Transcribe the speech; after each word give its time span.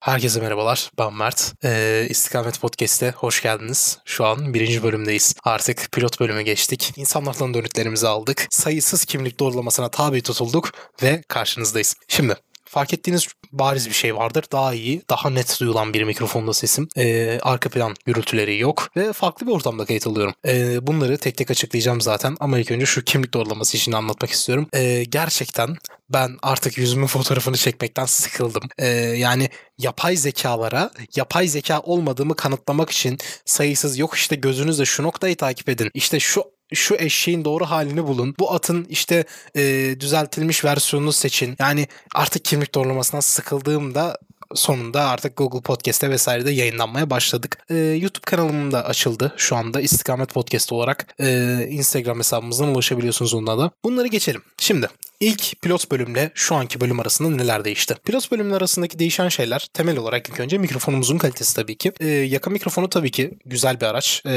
Herkese 0.00 0.40
merhabalar, 0.40 0.90
ben 0.98 1.14
Mert. 1.14 1.54
Ee, 1.64 2.06
İstikamet 2.08 2.60
Podcast'e 2.60 3.10
hoş 3.10 3.42
geldiniz. 3.42 3.98
Şu 4.04 4.24
an 4.24 4.54
birinci 4.54 4.82
bölümdeyiz. 4.82 5.34
Artık 5.44 5.92
pilot 5.92 6.20
bölümü 6.20 6.42
geçtik. 6.42 6.92
İnsanlardan 6.96 7.54
dönütlerimizi 7.54 8.08
aldık. 8.08 8.46
Sayısız 8.50 9.04
kimlik 9.04 9.40
doğrulamasına 9.40 9.90
tabi 9.90 10.22
tutulduk 10.22 10.72
ve 11.02 11.22
karşınızdayız. 11.28 11.94
Şimdi 12.08 12.36
fark 12.70 12.94
ettiğiniz 12.94 13.28
bariz 13.52 13.88
bir 13.88 13.94
şey 13.94 14.16
vardır. 14.16 14.44
Daha 14.52 14.74
iyi, 14.74 15.02
daha 15.10 15.30
net 15.30 15.60
duyulan 15.60 15.94
bir 15.94 16.02
mikrofonda 16.02 16.54
sesim. 16.54 16.88
Ee, 16.96 17.38
arka 17.42 17.70
plan 17.70 17.94
gürültüleri 18.06 18.58
yok 18.58 18.90
ve 18.96 19.12
farklı 19.12 19.46
bir 19.46 19.52
ortamda 19.52 19.84
kayıt 19.84 20.06
alıyorum. 20.06 20.34
Ee, 20.46 20.86
bunları 20.86 21.18
tek 21.18 21.36
tek 21.36 21.50
açıklayacağım 21.50 22.00
zaten 22.00 22.36
ama 22.40 22.58
ilk 22.58 22.70
önce 22.70 22.86
şu 22.86 23.04
kimlik 23.04 23.34
doğrulaması 23.34 23.76
işini 23.76 23.96
anlatmak 23.96 24.30
istiyorum. 24.30 24.68
Ee, 24.72 25.04
gerçekten 25.04 25.76
ben 26.10 26.36
artık 26.42 26.78
yüzümün 26.78 27.06
fotoğrafını 27.06 27.56
çekmekten 27.56 28.04
sıkıldım. 28.04 28.62
Ee, 28.78 28.86
yani 29.16 29.48
yapay 29.78 30.16
zekalara 30.16 30.90
yapay 31.16 31.48
zeka 31.48 31.80
olmadığımı 31.80 32.36
kanıtlamak 32.36 32.90
için 32.90 33.18
sayısız 33.44 33.98
yok 33.98 34.14
işte 34.14 34.36
gözünüzle 34.36 34.84
şu 34.84 35.02
noktayı 35.02 35.36
takip 35.36 35.68
edin. 35.68 35.90
İşte 35.94 36.20
şu 36.20 36.44
şu 36.74 36.94
eşeğin 36.94 37.44
doğru 37.44 37.64
halini 37.64 38.06
bulun. 38.06 38.34
Bu 38.38 38.52
atın 38.52 38.84
işte 38.84 39.24
e, 39.56 39.94
düzeltilmiş 40.00 40.64
versiyonunu 40.64 41.12
seçin. 41.12 41.56
Yani 41.58 41.88
artık 42.14 42.44
kimlik 42.44 42.74
doğrulamasından 42.74 43.20
sıkıldığımda 43.20 44.18
sonunda 44.54 45.08
artık 45.08 45.36
Google 45.36 45.60
Podcast'te 45.60 46.10
vesairede 46.10 46.50
yayınlanmaya 46.50 47.10
başladık. 47.10 47.58
Ee, 47.70 47.76
YouTube 47.76 48.24
kanalım 48.24 48.72
da 48.72 48.84
açıldı 48.84 49.34
şu 49.36 49.56
anda 49.56 49.80
İstikamet 49.80 50.34
Podcast 50.34 50.72
olarak. 50.72 51.06
Ee, 51.20 51.66
Instagram 51.70 52.18
hesabımızdan 52.18 52.68
ulaşabiliyorsunuz 52.68 53.34
onunla 53.34 53.58
da. 53.58 53.70
Bunları 53.84 54.06
geçelim. 54.06 54.42
Şimdi 54.58 54.88
ilk 55.20 55.62
pilot 55.62 55.90
bölümle 55.90 56.30
şu 56.34 56.54
anki 56.54 56.80
bölüm 56.80 57.00
arasında 57.00 57.30
neler 57.30 57.64
değişti? 57.64 57.94
Pilot 58.04 58.32
bölümler 58.32 58.56
arasındaki 58.56 58.98
değişen 58.98 59.28
şeyler 59.28 59.68
temel 59.72 59.98
olarak 59.98 60.28
ilk 60.28 60.40
önce 60.40 60.58
mikrofonumuzun 60.58 61.18
kalitesi 61.18 61.56
tabii 61.56 61.76
ki. 61.76 61.92
Ee, 62.00 62.06
yaka 62.06 62.50
mikrofonu 62.50 62.88
tabii 62.88 63.10
ki 63.10 63.38
güzel 63.46 63.80
bir 63.80 63.86
araç 63.86 64.22
ee, 64.26 64.32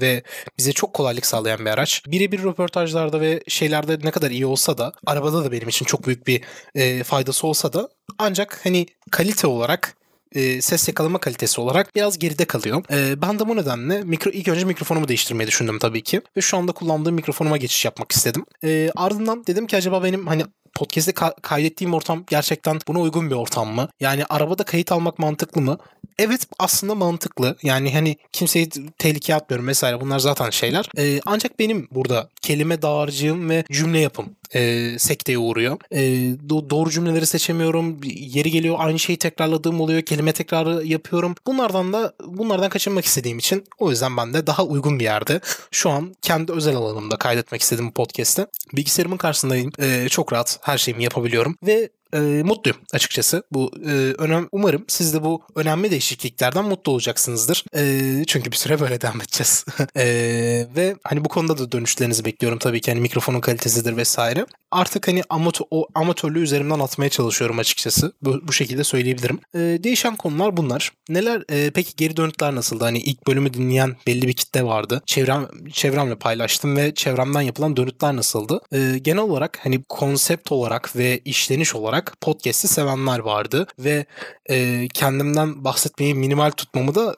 ve 0.00 0.22
bize 0.58 0.72
çok 0.72 0.94
kolaylık 0.94 1.26
sağlayan 1.26 1.60
bir 1.60 1.70
araç. 1.70 2.02
Birebir 2.06 2.42
röportajlarda 2.42 3.20
ve 3.20 3.42
şeylerde 3.48 3.98
ne 4.02 4.10
kadar 4.10 4.30
iyi 4.30 4.46
olsa 4.46 4.78
da 4.78 4.92
arabada 5.06 5.44
da 5.44 5.52
benim 5.52 5.68
için 5.68 5.86
çok 5.86 6.06
büyük 6.06 6.26
bir 6.26 6.40
e, 6.74 7.04
faydası 7.04 7.46
olsa 7.46 7.72
da 7.72 7.88
ancak 8.18 8.60
hani 8.66 8.86
kalite 9.10 9.46
olarak 9.46 9.96
e, 10.32 10.62
ses 10.62 10.88
yakalama 10.88 11.18
kalitesi 11.18 11.60
olarak 11.60 11.96
biraz 11.96 12.18
geride 12.18 12.44
kalıyor. 12.44 12.84
E, 12.90 13.22
ben 13.22 13.38
de 13.38 13.48
bu 13.48 13.56
nedenle 13.56 14.02
mikro, 14.02 14.30
ilk 14.30 14.48
önce 14.48 14.64
mikrofonumu 14.64 15.08
değiştirmeyi 15.08 15.48
düşündüm 15.48 15.78
tabii 15.78 16.02
ki. 16.02 16.20
Ve 16.36 16.40
şu 16.40 16.56
anda 16.56 16.72
kullandığım 16.72 17.14
mikrofonuma 17.14 17.56
geçiş 17.56 17.84
yapmak 17.84 18.12
istedim. 18.12 18.44
E, 18.64 18.90
ardından 18.96 19.46
dedim 19.46 19.66
ki 19.66 19.76
acaba 19.76 20.02
benim 20.02 20.26
hani 20.26 20.44
podcast'te 20.74 21.12
ka- 21.12 21.40
kaydettiğim 21.42 21.94
ortam 21.94 22.24
gerçekten 22.30 22.78
buna 22.88 23.00
uygun 23.00 23.30
bir 23.30 23.34
ortam 23.34 23.74
mı? 23.74 23.88
Yani 24.00 24.24
arabada 24.24 24.64
kayıt 24.64 24.92
almak 24.92 25.18
mantıklı 25.18 25.60
mı? 25.60 25.78
Evet 26.18 26.46
aslında 26.58 26.94
mantıklı. 26.94 27.56
Yani 27.62 27.92
hani 27.92 28.16
kimseyi 28.32 28.68
tehlikeye 28.98 29.36
atmıyorum 29.36 29.68
vesaire 29.68 30.00
bunlar 30.00 30.18
zaten 30.18 30.50
şeyler. 30.50 30.88
Ee, 30.98 31.20
ancak 31.26 31.58
benim 31.58 31.88
burada 31.90 32.28
kelime 32.42 32.82
dağarcığım 32.82 33.50
ve 33.50 33.64
cümle 33.72 33.98
yapım 33.98 34.36
e, 34.54 34.92
sekteye 34.98 35.38
uğruyor. 35.38 35.76
E, 35.90 36.00
do- 36.48 36.70
doğru 36.70 36.90
cümleleri 36.90 37.26
seçemiyorum. 37.26 38.00
Yeri 38.04 38.50
geliyor 38.50 38.76
aynı 38.78 38.98
şeyi 38.98 39.16
tekrarladığım 39.16 39.80
oluyor. 39.80 40.02
Kelime 40.02 40.32
tekrarı 40.32 40.86
yapıyorum. 40.86 41.34
Bunlardan 41.46 41.92
da 41.92 42.12
bunlardan 42.26 42.68
kaçınmak 42.68 43.04
istediğim 43.04 43.38
için 43.38 43.64
o 43.78 43.90
yüzden 43.90 44.16
ben 44.16 44.34
de 44.34 44.46
daha 44.46 44.64
uygun 44.64 44.98
bir 44.98 45.04
yerde 45.04 45.40
şu 45.70 45.90
an 45.90 46.14
kendi 46.22 46.52
özel 46.52 46.76
alanımda 46.76 47.16
kaydetmek 47.16 47.60
istedim 47.60 47.86
bu 47.88 47.92
podcast'te. 47.92 48.46
Bilgisayarımın 48.72 49.16
karşısındayım. 49.16 49.72
E, 49.78 50.08
çok 50.08 50.32
rahat 50.32 50.58
her 50.62 50.78
şeyimi 50.78 51.04
yapabiliyorum 51.04 51.56
ve 51.66 51.88
e, 52.14 52.18
mutluyum 52.18 52.78
açıkçası. 52.94 53.42
Bu 53.52 53.70
e, 53.86 53.90
önem 54.18 54.48
umarım 54.52 54.84
siz 54.88 55.14
de 55.14 55.22
bu 55.22 55.42
önemli 55.54 55.90
değişikliklerden 55.90 56.64
mutlu 56.64 56.92
olacaksınızdır. 56.92 57.64
E, 57.76 58.24
çünkü 58.24 58.52
bir 58.52 58.56
süre 58.56 58.80
böyle 58.80 59.00
devam 59.00 59.20
edeceğiz. 59.20 59.64
e, 59.96 60.04
ve 60.76 60.96
hani 61.04 61.24
bu 61.24 61.28
konuda 61.28 61.58
da 61.58 61.72
dönüşlerinizi 61.72 62.24
bekliyorum 62.24 62.58
tabii 62.58 62.80
ki 62.80 62.90
hani 62.90 63.00
mikrofonun 63.00 63.40
kalitesidir 63.40 63.96
vesaire. 63.96 64.46
Artık 64.70 65.08
hani 65.08 65.22
amatör, 65.28 65.66
o 65.70 65.86
amatörlüğü 65.94 66.42
üzerimden 66.42 66.78
atmaya 66.78 67.10
çalışıyorum 67.10 67.58
açıkçası. 67.58 68.12
Bu, 68.22 68.48
bu 68.48 68.52
şekilde 68.52 68.84
söyleyebilirim. 68.84 69.38
E, 69.54 69.58
değişen 69.58 70.16
konular 70.16 70.56
bunlar. 70.56 70.92
Neler 71.08 71.42
e, 71.48 71.70
peki 71.70 71.96
geri 71.96 72.16
dönütler 72.16 72.54
nasıldı? 72.54 72.84
Hani 72.84 72.98
ilk 72.98 73.26
bölümü 73.26 73.54
dinleyen 73.54 73.96
belli 74.06 74.28
bir 74.28 74.32
kitle 74.32 74.62
vardı. 74.62 75.02
Çevrem 75.06 75.48
çevremle 75.72 76.14
paylaştım 76.14 76.76
ve 76.76 76.94
çevremden 76.94 77.40
yapılan 77.40 77.76
dönütler 77.76 78.16
nasıldı? 78.16 78.60
E, 78.72 78.98
genel 78.98 79.22
olarak 79.22 79.58
hani 79.62 79.84
konsept 79.88 80.52
olarak 80.52 80.96
ve 80.96 81.20
işleniş 81.24 81.74
olarak 81.74 81.95
podcast'i 82.04 82.68
sevenler 82.68 83.18
vardı 83.18 83.66
ve 83.78 84.06
e, 84.50 84.88
kendimden 84.88 85.64
bahsetmeyi 85.64 86.14
minimal 86.14 86.50
tutmamı 86.50 86.94
da 86.94 87.16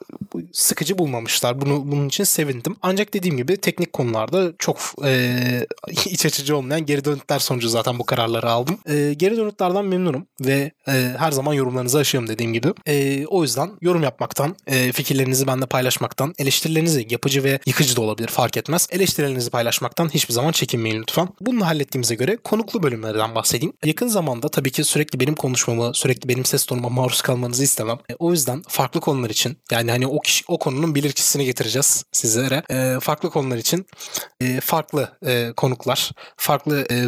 sıkıcı 0.53 0.97
bulmamışlar. 0.97 1.61
Bunu 1.61 1.91
bunun 1.91 2.07
için 2.07 2.23
sevindim. 2.23 2.75
Ancak 2.81 3.13
dediğim 3.13 3.37
gibi 3.37 3.57
teknik 3.57 3.93
konularda 3.93 4.53
çok 4.59 4.77
e, 5.05 5.67
iç 6.05 6.25
açıcı 6.25 6.57
olmayan 6.57 6.85
geri 6.85 7.05
dönütler 7.05 7.39
sonucu 7.39 7.69
zaten 7.69 7.99
bu 7.99 8.05
kararları 8.05 8.49
aldım. 8.49 8.77
E, 8.89 9.13
geri 9.13 9.37
dönütlerden 9.37 9.85
memnunum 9.85 10.27
ve 10.41 10.71
e, 10.87 10.91
her 11.17 11.31
zaman 11.31 11.53
yorumlarınızı 11.53 11.97
aşıyorum 11.97 12.29
dediğim 12.29 12.53
gibi. 12.53 12.73
E, 12.87 13.25
o 13.25 13.43
yüzden 13.43 13.71
yorum 13.81 14.03
yapmaktan, 14.03 14.55
e, 14.67 14.91
fikirlerinizi 14.91 15.47
benimle 15.47 15.65
paylaşmaktan, 15.65 16.33
eleştirilerinizi 16.39 17.07
yapıcı 17.09 17.43
ve 17.43 17.59
yıkıcı 17.65 17.95
da 17.95 18.01
olabilir 18.01 18.27
fark 18.27 18.57
etmez. 18.57 18.87
Eleştirilerinizi 18.91 19.49
paylaşmaktan 19.49 20.09
hiçbir 20.09 20.33
zaman 20.33 20.51
çekinmeyin 20.51 21.01
lütfen. 21.01 21.29
Bunu 21.41 21.65
hallettiğimize 21.65 22.15
göre 22.15 22.37
konuklu 22.43 22.83
bölümlerden 22.83 23.35
bahsedeyim. 23.35 23.73
Yakın 23.85 24.07
zamanda 24.07 24.49
tabii 24.49 24.68
ki 24.71 24.83
sürekli 24.83 25.19
benim 25.19 25.35
konuşmamı, 25.35 25.91
sürekli 25.93 26.29
benim 26.29 26.45
ses 26.45 26.65
tonuma 26.65 26.89
maruz 26.89 27.21
kalmanızı 27.21 27.63
istemem. 27.63 27.99
E, 28.09 28.15
o 28.19 28.31
yüzden 28.31 28.63
farklı 28.67 28.99
konular 28.99 29.29
için 29.29 29.57
yani 29.71 29.91
hani 29.91 30.07
o 30.07 30.19
kişi 30.19 30.43
o 30.47 30.59
konunun 30.59 30.95
bilir 30.95 31.11
kişisini 31.11 31.45
getireceğiz 31.45 32.05
sizlere. 32.11 32.63
E, 32.69 32.99
farklı 32.99 33.29
konular 33.29 33.57
için 33.57 33.85
e, 34.41 34.59
farklı 34.59 35.17
e, 35.25 35.53
konuklar, 35.57 36.11
farklı 36.37 36.87
e, 36.91 37.05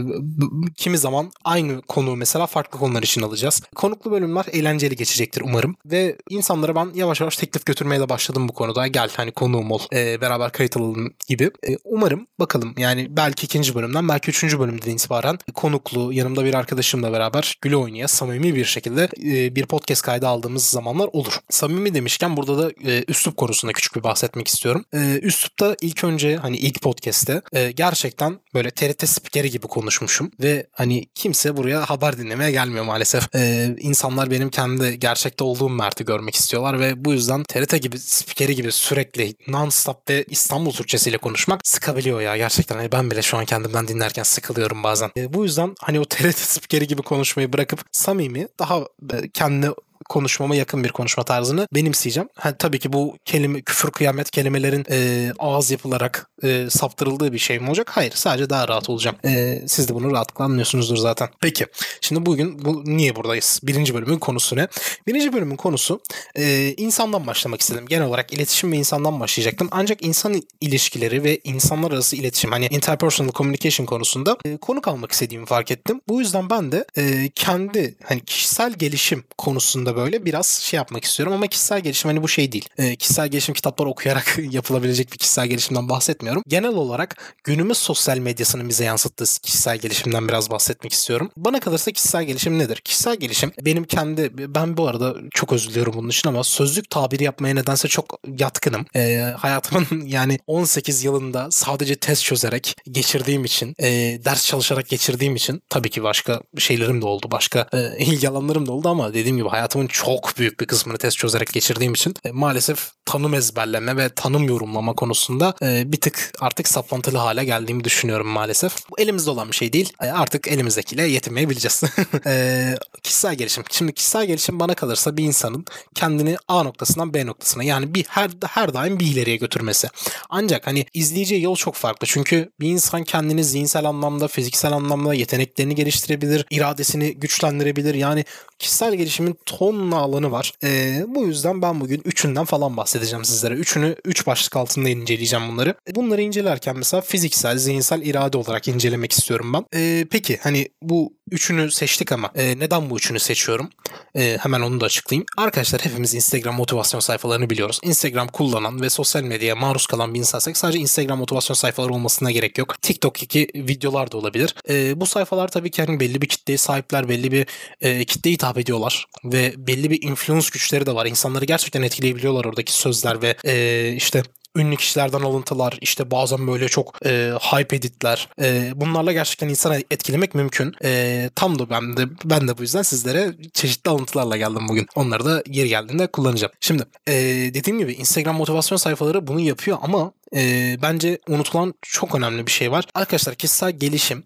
kimi 0.76 0.98
zaman 0.98 1.32
aynı 1.44 1.82
konu 1.82 2.16
mesela 2.16 2.46
farklı 2.48 2.80
konular 2.80 3.04
için 3.04 3.22
alacağız. 3.22 3.62
Konuklu 3.76 4.12
bölümler 4.12 4.46
eğlenceli 4.52 4.96
geçecektir 4.96 5.42
umarım 5.42 5.76
ve 5.86 6.18
insanlara 6.30 6.76
ben 6.76 6.92
yavaş 6.96 7.22
yavaş 7.22 7.38
teklif 7.38 7.66
götürmeye 7.66 8.02
de 8.02 8.10
başladım 8.10 8.50
bu 8.50 8.54
konuda. 8.54 8.88
Gel 8.88 9.10
hani 9.16 9.32
konuğum 9.32 9.72
ol, 9.72 9.80
e, 9.94 10.22
beraber 10.22 10.52
kayıt 10.52 10.78
alalım 10.78 11.14
gibi. 11.28 11.44
E, 11.44 11.78
umarım 11.84 12.28
bakalım 12.40 12.76
yani 12.78 13.08
belki 13.10 13.46
ikinci 13.46 13.76
bölümden 13.76 14.10
belki 14.10 14.30
üçüncü 14.30 14.60
bölümden 14.60 14.92
itibaren 14.92 15.38
konuklu 15.54 16.14
yanımda 16.14 16.46
bir 16.46 16.54
arkadaşımla 16.54 17.14
beraber 17.14 17.51
güle 17.62 17.76
oynaya 17.76 18.08
samimi 18.08 18.56
bir 18.56 18.66
şekilde 18.66 19.10
e, 19.24 19.56
bir 19.56 19.66
podcast 19.66 20.02
kaydı 20.02 20.28
aldığımız 20.28 20.66
zamanlar 20.66 21.10
olur. 21.14 21.40
Samimi 21.50 21.94
demişken 21.94 22.38
burada 22.38 22.58
da 22.58 22.72
e, 22.86 23.04
üslup 23.08 23.38
konusunda 23.38 23.74
küçük 23.74 23.96
bir 23.96 24.04
bahsetmek 24.04 24.48
istiyorum. 24.48 24.86
E, 24.94 25.20
üslupta 25.22 25.76
ilk 25.82 26.04
önce 26.04 26.36
hani 26.36 26.58
ilk 26.58 26.82
podcast'te 26.82 27.42
e, 27.54 27.72
gerçekten 27.72 28.40
böyle 28.54 28.72
TRT 28.72 29.10
spikeri 29.10 29.52
gibi 29.52 29.68
konuşmuşum 29.68 30.32
ve 30.40 30.68
hani 30.72 31.06
kimse 31.16 31.58
buraya 31.58 31.90
haber 31.90 32.18
dinlemeye 32.18 32.52
gelmiyor 32.52 32.86
maalesef. 32.86 33.36
E, 33.36 33.76
insanlar 33.80 34.32
benim 34.32 34.50
kendi 34.50 35.00
gerçekte 35.00 35.44
olduğum 35.44 35.70
Mert'i 35.70 36.06
görmek 36.06 36.36
istiyorlar 36.36 36.80
ve 36.80 37.06
bu 37.06 37.14
yüzden 37.14 37.44
TRT 37.44 37.82
gibi 37.82 38.00
spikeri 38.00 38.56
gibi 38.56 38.72
sürekli 38.72 39.36
non-stop 39.48 40.10
ve 40.10 40.26
İstanbul 40.30 40.72
Türkçesiyle 40.72 41.18
konuşmak 41.18 41.68
sıkabiliyor 41.68 42.22
ya 42.22 42.38
gerçekten. 42.38 42.76
Hani 42.76 42.92
ben 42.92 43.12
bile 43.12 43.22
şu 43.22 43.38
an 43.38 43.46
kendimden 43.46 43.88
dinlerken 43.88 44.24
sıkılıyorum 44.24 44.84
bazen. 44.84 45.12
E, 45.18 45.34
bu 45.34 45.44
yüzden 45.44 45.76
hani 45.80 46.00
o 46.00 46.06
TRT 46.06 46.38
spikeri 46.38 46.88
gibi 46.88 47.02
konuşmayı 47.02 47.41
bırakıp 47.54 47.82
samimi 47.92 48.48
daha 48.60 48.80
e, 49.14 49.30
kendi 49.34 49.70
konuşmama 50.12 50.56
yakın 50.56 50.84
bir 50.84 50.90
konuşma 50.90 51.24
tarzını 51.24 51.68
benimseyeceğim. 51.76 52.30
Ha, 52.36 52.58
tabii 52.58 52.80
ki 52.80 52.94
bu 52.94 53.18
kelime 53.26 53.62
küfür 53.62 53.92
kıyamet 53.92 54.32
kelimelerin 54.32 54.86
e, 54.92 55.32
ağız 55.40 55.72
yapılarak 55.72 56.30
e, 56.44 56.68
saptırıldığı 56.70 57.34
bir 57.34 57.38
şey 57.38 57.60
mi 57.60 57.68
olacak? 57.68 57.90
Hayır. 57.94 58.12
Sadece 58.16 58.50
daha 58.50 58.68
rahat 58.68 58.90
olacağım. 58.90 59.16
E, 59.26 59.62
siz 59.68 59.90
de 59.90 59.96
bunu 59.96 60.12
rahatlıkla 60.12 60.46
anlıyorsunuzdur 60.46 60.98
zaten. 60.98 61.30
Peki. 61.42 61.66
Şimdi 62.02 62.26
bugün 62.26 62.66
bu 62.66 62.84
niye 62.86 63.16
buradayız? 63.16 63.60
Birinci 63.64 63.94
bölümün 63.94 64.20
konusu 64.20 64.56
ne? 64.56 64.68
Birinci 65.08 65.34
bölümün 65.34 65.56
konusu 65.56 66.02
e, 66.36 66.74
insandan 66.78 67.28
başlamak 67.28 67.62
istedim. 67.62 67.86
Genel 67.90 68.08
olarak 68.08 68.34
iletişim 68.34 68.72
ve 68.72 68.78
insandan 68.78 69.20
başlayacaktım. 69.20 69.68
Ancak 69.72 70.06
insan 70.06 70.42
ilişkileri 70.62 71.24
ve 71.24 71.40
insanlar 71.44 71.92
arası 71.92 72.16
iletişim 72.16 72.52
hani 72.52 72.68
interpersonal 72.68 73.32
communication 73.32 73.86
konusunda 73.86 74.38
e, 74.46 74.58
konuk 74.58 74.88
almak 74.88 75.12
istediğimi 75.12 75.46
fark 75.46 75.72
ettim. 75.72 76.02
Bu 76.08 76.20
yüzden 76.20 76.50
ben 76.50 76.72
de 76.72 76.86
e, 76.98 77.30
kendi 77.36 77.96
hani 78.04 78.26
kişisel 78.26 78.74
gelişim 78.74 79.24
konusunda 79.38 79.96
böyle 79.96 80.01
biraz 80.26 80.48
şey 80.48 80.78
yapmak 80.78 81.04
istiyorum 81.04 81.34
ama 81.34 81.48
kişisel 81.48 81.80
gelişim 81.82 82.10
hani 82.10 82.24
bu 82.24 82.28
şey 82.28 82.52
değil. 82.52 82.70
E, 82.78 82.96
kişisel 82.96 83.28
gelişim 83.28 83.54
kitapları 83.54 83.90
okuyarak 83.90 84.40
yapılabilecek 84.52 85.14
bir 85.14 85.18
kişisel 85.18 85.48
gelişimden 85.48 85.90
bahsetmiyorum. 85.90 86.44
Genel 86.48 86.74
olarak 86.74 87.38
günümüz 87.44 87.78
sosyal 87.78 88.18
medyasının 88.18 88.70
bize 88.70 88.84
yansıttığı 88.86 89.26
kişisel 89.42 89.78
gelişimden 89.78 90.28
biraz 90.28 90.50
bahsetmek 90.50 90.94
istiyorum. 90.94 91.32
Bana 91.38 91.60
kalırsa 91.60 91.92
kişisel 91.92 92.24
gelişim 92.24 92.60
nedir? 92.60 92.76
Kişisel 92.76 93.16
gelişim 93.16 93.52
benim 93.62 93.84
kendi 93.84 94.32
ben 94.56 94.78
bu 94.78 94.88
arada 94.88 95.16
çok 95.32 95.54
özür 95.54 95.86
bunun 95.94 96.10
için 96.10 96.30
ama 96.30 96.44
sözlük 96.44 96.90
tabiri 96.90 97.24
yapmaya 97.24 97.54
nedense 97.54 97.88
çok 97.88 98.20
yatkınım. 98.38 98.86
E, 98.96 99.34
hayatımın 99.38 100.06
yani 100.06 100.40
18 100.48 101.04
yılında 101.04 101.48
sadece 101.52 101.96
test 101.96 102.24
çözerek 102.24 102.76
geçirdiğim 102.92 103.46
için, 103.46 103.76
e, 103.80 103.90
ders 104.26 104.46
çalışarak 104.46 104.90
geçirdiğim 104.90 105.36
için 105.36 105.62
tabii 105.70 105.90
ki 105.90 106.04
başka 106.04 106.42
şeylerim 106.58 107.02
de 107.02 107.06
oldu. 107.06 107.28
Başka 107.32 107.68
e, 107.74 107.98
ilgi 108.06 108.28
da 108.28 108.72
oldu 108.72 108.90
ama 108.90 109.14
dediğim 109.14 109.38
gibi 109.38 109.50
hayatımın 109.50 109.88
çok 109.92 110.38
büyük 110.38 110.60
bir 110.60 110.66
kısmını 110.66 110.98
test 110.98 111.18
çözerek 111.18 111.54
geçirdiğim 111.54 111.94
için 111.94 112.16
e, 112.26 112.32
maalesef 112.32 112.92
tanım 113.06 113.34
ezberleme 113.34 113.98
ve 113.98 114.10
tanım 114.10 114.44
yorumlama 114.44 114.94
konusunda 114.94 115.54
e, 115.62 115.92
bir 115.92 116.02
tık 116.02 116.34
artık 116.40 116.68
saplantılı 116.68 117.18
hale 117.18 117.46
geldiğimi 117.46 117.84
düşünüyorum 117.84 118.28
maalesef. 118.28 118.76
Bu 118.90 119.00
elimizde 119.00 119.30
olan 119.30 119.48
bir 119.48 119.56
şey 119.56 119.74
değil. 119.74 119.94
E, 120.02 120.06
artık 120.06 120.48
elimizdekiyle 120.48 121.04
yetinmeyi 121.08 121.50
bileceğiz. 121.50 121.84
e, 122.26 122.76
kişisel 123.04 123.36
gelişim. 123.36 123.64
Şimdi 123.72 123.94
kişisel 123.94 124.26
gelişim 124.26 124.60
bana 124.60 124.74
kalırsa 124.74 125.18
bir 125.18 125.24
insanın 125.24 125.66
kendini 125.96 126.38
A 126.48 126.64
noktasından 126.64 127.14
B 127.14 127.26
noktasına 127.26 127.64
yani 127.64 127.96
bir 127.96 128.06
her 128.10 128.30
her 128.48 128.74
daim 128.74 129.00
bir 129.00 129.06
ileriye 129.06 129.36
götürmesi. 129.36 129.90
Ancak 130.30 130.68
hani 130.68 130.86
izleyeceği 130.94 131.42
yol 131.42 131.56
çok 131.56 131.76
farklı. 131.76 132.08
Çünkü 132.08 132.52
bir 132.60 132.70
insan 132.70 133.04
kendini 133.04 133.44
zihinsel 133.44 133.86
anlamda, 133.86 134.28
fiziksel 134.28 134.74
anlamda 134.74 135.14
yeteneklerini 135.14 135.76
geliştirebilir, 135.76 136.46
iradesini 136.50 137.14
güçlendirebilir. 137.14 137.94
Yani 137.94 138.26
kişisel 138.62 138.96
gelişimin 138.96 139.38
tonla 139.46 139.96
alanı 139.96 140.32
var. 140.32 140.54
Ee, 140.64 141.04
bu 141.08 141.26
yüzden 141.26 141.62
ben 141.62 141.82
bugün 141.82 142.02
üçünden 142.06 142.46
falan 142.46 142.78
bahsedeceğim 142.78 143.26
sizlere. 143.26 143.54
Üçünü, 143.54 143.96
üç 144.06 144.28
başlık 144.28 144.56
altında 144.58 144.90
inceleyeceğim 144.90 145.50
bunları. 145.50 145.76
Bunları 145.96 146.22
incelerken 146.22 146.78
mesela 146.78 147.02
fiziksel, 147.02 147.58
zihinsel 147.58 148.02
irade 148.02 148.38
olarak 148.38 148.68
incelemek 148.68 149.12
istiyorum 149.12 149.54
ben. 149.54 149.66
Ee, 149.76 150.06
peki 150.12 150.38
hani 150.42 150.68
bu 150.82 151.14
üçünü 151.32 151.72
seçtik 151.72 152.12
ama 152.12 152.32
e, 152.36 152.60
neden 152.60 152.90
bu 152.90 152.98
üçünü 152.98 153.20
seçiyorum? 153.20 153.70
E, 154.16 154.38
hemen 154.42 154.62
onu 154.62 154.82
da 154.82 154.86
açıklayayım. 154.86 155.26
Arkadaşlar 155.38 155.86
hepimiz 155.86 156.14
Instagram 156.14 156.56
motivasyon 156.56 157.00
sayfalarını 157.00 157.50
biliyoruz. 157.50 157.80
Instagram 157.84 158.28
kullanan 158.28 158.82
ve 158.82 158.90
sosyal 158.90 159.24
medyaya 159.24 159.56
maruz 159.56 159.86
kalan 159.86 160.14
bir 160.14 160.20
insansak 160.20 160.58
sadece 160.58 160.80
Instagram 160.80 161.20
motivasyon 161.20 161.56
sayfaları 161.56 161.94
olmasına 161.94 162.32
gerek 162.32 162.58
yok. 162.58 162.82
TikTok'taki 162.82 163.48
videolar 163.56 164.12
da 164.12 164.18
olabilir. 164.18 164.56
E, 164.70 165.02
bu 165.02 165.06
sayfalar 165.06 165.48
tabii 165.48 165.72
ki 165.72 165.84
hani 165.84 166.00
belli 166.00 166.22
bir 166.22 166.28
kitleye 166.28 166.58
sahipler, 166.58 167.10
belli 167.10 167.32
bir 167.32 167.48
e, 167.82 168.06
kitleye 168.06 168.34
hitap 168.34 168.58
ediyorlar 168.58 169.06
ve 169.24 169.54
belli 169.58 169.90
bir 169.90 170.02
influence 170.02 170.48
güçleri 170.54 170.86
de 170.86 170.96
var. 170.96 171.06
İnsanları 171.06 171.46
gerçekten 171.46 171.82
etkileyebiliyorlar 171.82 172.46
oradaki 172.46 172.74
sözler 172.74 173.22
ve 173.22 173.36
e, 173.46 173.94
işte 173.96 174.24
ünlü 174.56 174.76
kişilerden 174.76 175.22
alıntılar, 175.22 175.78
işte 175.82 176.12
bazen 176.12 176.48
böyle 176.48 176.68
çok 176.68 177.06
e, 177.06 177.32
hype 177.42 177.76
editler. 177.76 178.30
E, 178.42 178.72
bunlarla 178.76 179.12
gerçekten 179.12 179.50
insanı 179.50 179.84
etkilemek 179.92 180.36
mümkün. 180.36 180.76
E, 180.84 181.30
tam 181.36 181.60
da 181.60 181.70
ben 181.70 181.98
de 181.98 182.06
ben 182.26 182.48
de 182.48 182.58
bu 182.58 182.62
yüzden 182.62 182.82
sizlere 182.82 183.34
çeşitli 183.54 183.90
alıntılarla 183.90 184.38
geldim 184.38 184.68
bugün. 184.70 184.88
Onları 184.96 185.26
da 185.26 185.44
yeri 185.48 185.70
geldiğinde 185.70 186.08
kullanacağım. 186.08 186.54
Şimdi 186.60 186.84
e, 187.08 187.14
dediğim 187.54 187.80
gibi 187.80 187.94
Instagram 187.94 188.36
motivasyon 188.36 188.78
sayfaları 188.78 189.28
bunu 189.28 189.40
yapıyor 189.40 189.78
ama 189.82 190.12
e, 190.36 190.78
bence 190.82 191.20
unutulan 191.28 191.74
çok 191.82 192.16
önemli 192.16 192.48
bir 192.48 192.52
şey 192.52 192.72
var. 192.72 192.86
Arkadaşlar 192.96 193.36
kişisel 193.36 193.72
gelişim 193.72 194.24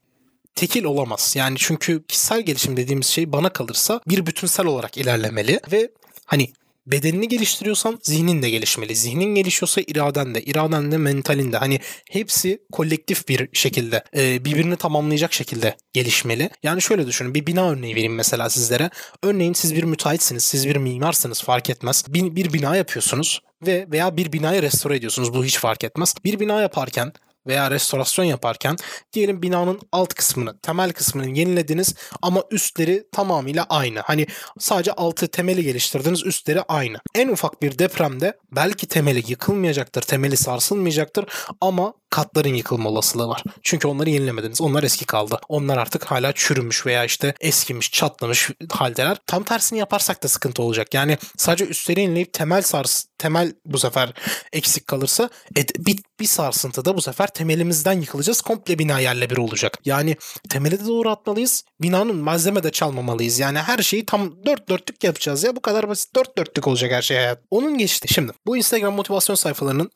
tekil 0.55 0.83
olamaz. 0.83 1.33
Yani 1.37 1.55
çünkü 1.59 2.03
kişisel 2.07 2.41
gelişim 2.41 2.77
dediğimiz 2.77 3.07
şey 3.07 3.31
bana 3.31 3.49
kalırsa 3.49 4.01
bir 4.07 4.25
bütünsel 4.25 4.65
olarak 4.65 4.97
ilerlemeli 4.97 5.59
ve 5.71 5.89
hani 6.25 6.53
bedenini 6.87 7.27
geliştiriyorsan 7.27 7.99
zihnin 8.03 8.41
de 8.41 8.49
gelişmeli. 8.49 8.95
Zihnin 8.95 9.35
gelişiyorsa 9.35 9.81
iraden 9.87 10.35
de, 10.35 10.41
iraden 10.41 10.91
de 10.91 10.97
mentalin 10.97 11.51
de. 11.51 11.57
Hani 11.57 11.79
hepsi 12.11 12.59
kolektif 12.71 13.27
bir 13.27 13.49
şekilde 13.53 14.03
e, 14.15 14.45
birbirini 14.45 14.75
tamamlayacak 14.75 15.33
şekilde 15.33 15.77
gelişmeli. 15.93 16.49
Yani 16.63 16.81
şöyle 16.81 17.07
düşünün 17.07 17.33
bir 17.33 17.47
bina 17.47 17.69
örneği 17.69 17.95
vereyim 17.95 18.15
mesela 18.15 18.49
sizlere. 18.49 18.89
Örneğin 19.23 19.53
siz 19.53 19.75
bir 19.75 19.83
müteahhitsiniz, 19.83 20.43
siz 20.43 20.67
bir 20.67 20.75
mimarsınız 20.75 21.43
fark 21.43 21.69
etmez. 21.69 22.05
Bir, 22.07 22.35
bir 22.35 22.53
bina 22.53 22.75
yapıyorsunuz 22.75 23.41
ve 23.67 23.87
veya 23.91 24.17
bir 24.17 24.33
binayı 24.33 24.61
restore 24.61 24.95
ediyorsunuz 24.95 25.33
bu 25.33 25.45
hiç 25.45 25.57
fark 25.57 25.83
etmez. 25.83 26.15
Bir 26.23 26.39
bina 26.39 26.61
yaparken 26.61 27.13
veya 27.47 27.71
restorasyon 27.71 28.25
yaparken 28.25 28.75
diyelim 29.13 29.41
binanın 29.41 29.79
alt 29.91 30.13
kısmını, 30.13 30.59
temel 30.59 30.93
kısmını 30.93 31.37
yenilediniz 31.37 31.95
ama 32.21 32.43
üstleri 32.51 33.03
tamamıyla 33.11 33.65
aynı. 33.69 33.99
Hani 33.99 34.27
sadece 34.59 34.91
altı 34.91 35.27
temeli 35.27 35.63
geliştirdiniz, 35.63 36.25
üstleri 36.25 36.61
aynı. 36.61 36.97
En 37.15 37.27
ufak 37.27 37.61
bir 37.61 37.79
depremde 37.79 38.37
belki 38.51 38.87
temeli 38.87 39.23
yıkılmayacaktır, 39.27 40.01
temeli 40.01 40.37
sarsılmayacaktır 40.37 41.25
ama 41.61 41.93
katların 42.09 42.53
yıkılma 42.53 42.89
olasılığı 42.89 43.27
var. 43.27 43.43
Çünkü 43.61 43.87
onları 43.87 44.09
yenilemediniz. 44.09 44.61
Onlar 44.61 44.83
eski 44.83 45.05
kaldı. 45.05 45.39
Onlar 45.49 45.77
artık 45.77 46.05
hala 46.05 46.33
çürümüş 46.33 46.85
veya 46.85 47.05
işte 47.05 47.33
eskimiş, 47.41 47.91
çatlamış 47.91 48.49
haldeler. 48.69 49.17
Tam 49.27 49.43
tersini 49.43 49.79
yaparsak 49.79 50.23
da 50.23 50.27
sıkıntı 50.27 50.63
olacak. 50.63 50.93
Yani 50.93 51.17
sadece 51.37 51.65
üstleri 51.65 52.01
yenileyip 52.01 52.33
temel 52.33 52.61
sars 52.61 53.05
temel 53.17 53.53
bu 53.65 53.79
sefer 53.79 54.13
eksik 54.53 54.87
kalırsa 54.87 55.29
e, 55.57 55.61
bir, 55.85 55.99
bir 56.19 56.25
sarsıntıda 56.25 56.97
bu 56.97 57.01
sefer 57.01 57.27
temelimizden 57.27 58.01
yıkılacağız. 58.01 58.41
Komple 58.41 58.79
bina 58.79 58.99
yerle 58.99 59.29
bir 59.29 59.37
olacak. 59.37 59.77
Yani 59.85 60.15
temeli 60.49 60.79
de 60.79 60.87
doğru 60.87 61.09
atmalıyız. 61.09 61.63
Binanın 61.81 62.15
malzeme 62.15 62.63
de 62.63 62.71
çalmamalıyız. 62.71 63.39
Yani 63.39 63.59
her 63.59 63.77
şeyi 63.77 64.05
tam 64.05 64.45
dört 64.45 64.69
dörtlük 64.69 65.03
yapacağız 65.03 65.43
ya. 65.43 65.55
Bu 65.55 65.61
kadar 65.61 65.89
basit 65.89 66.15
dört 66.15 66.37
dörtlük 66.37 66.67
olacak 66.67 66.91
her 66.91 67.01
şey 67.01 67.17
hayat. 67.17 67.41
Onun 67.51 67.77
geçti. 67.77 68.13
Şimdi 68.13 68.31
bu 68.45 68.57
Instagram 68.57 68.93
motivasyon 68.93 69.35
sayfalarının 69.35 69.91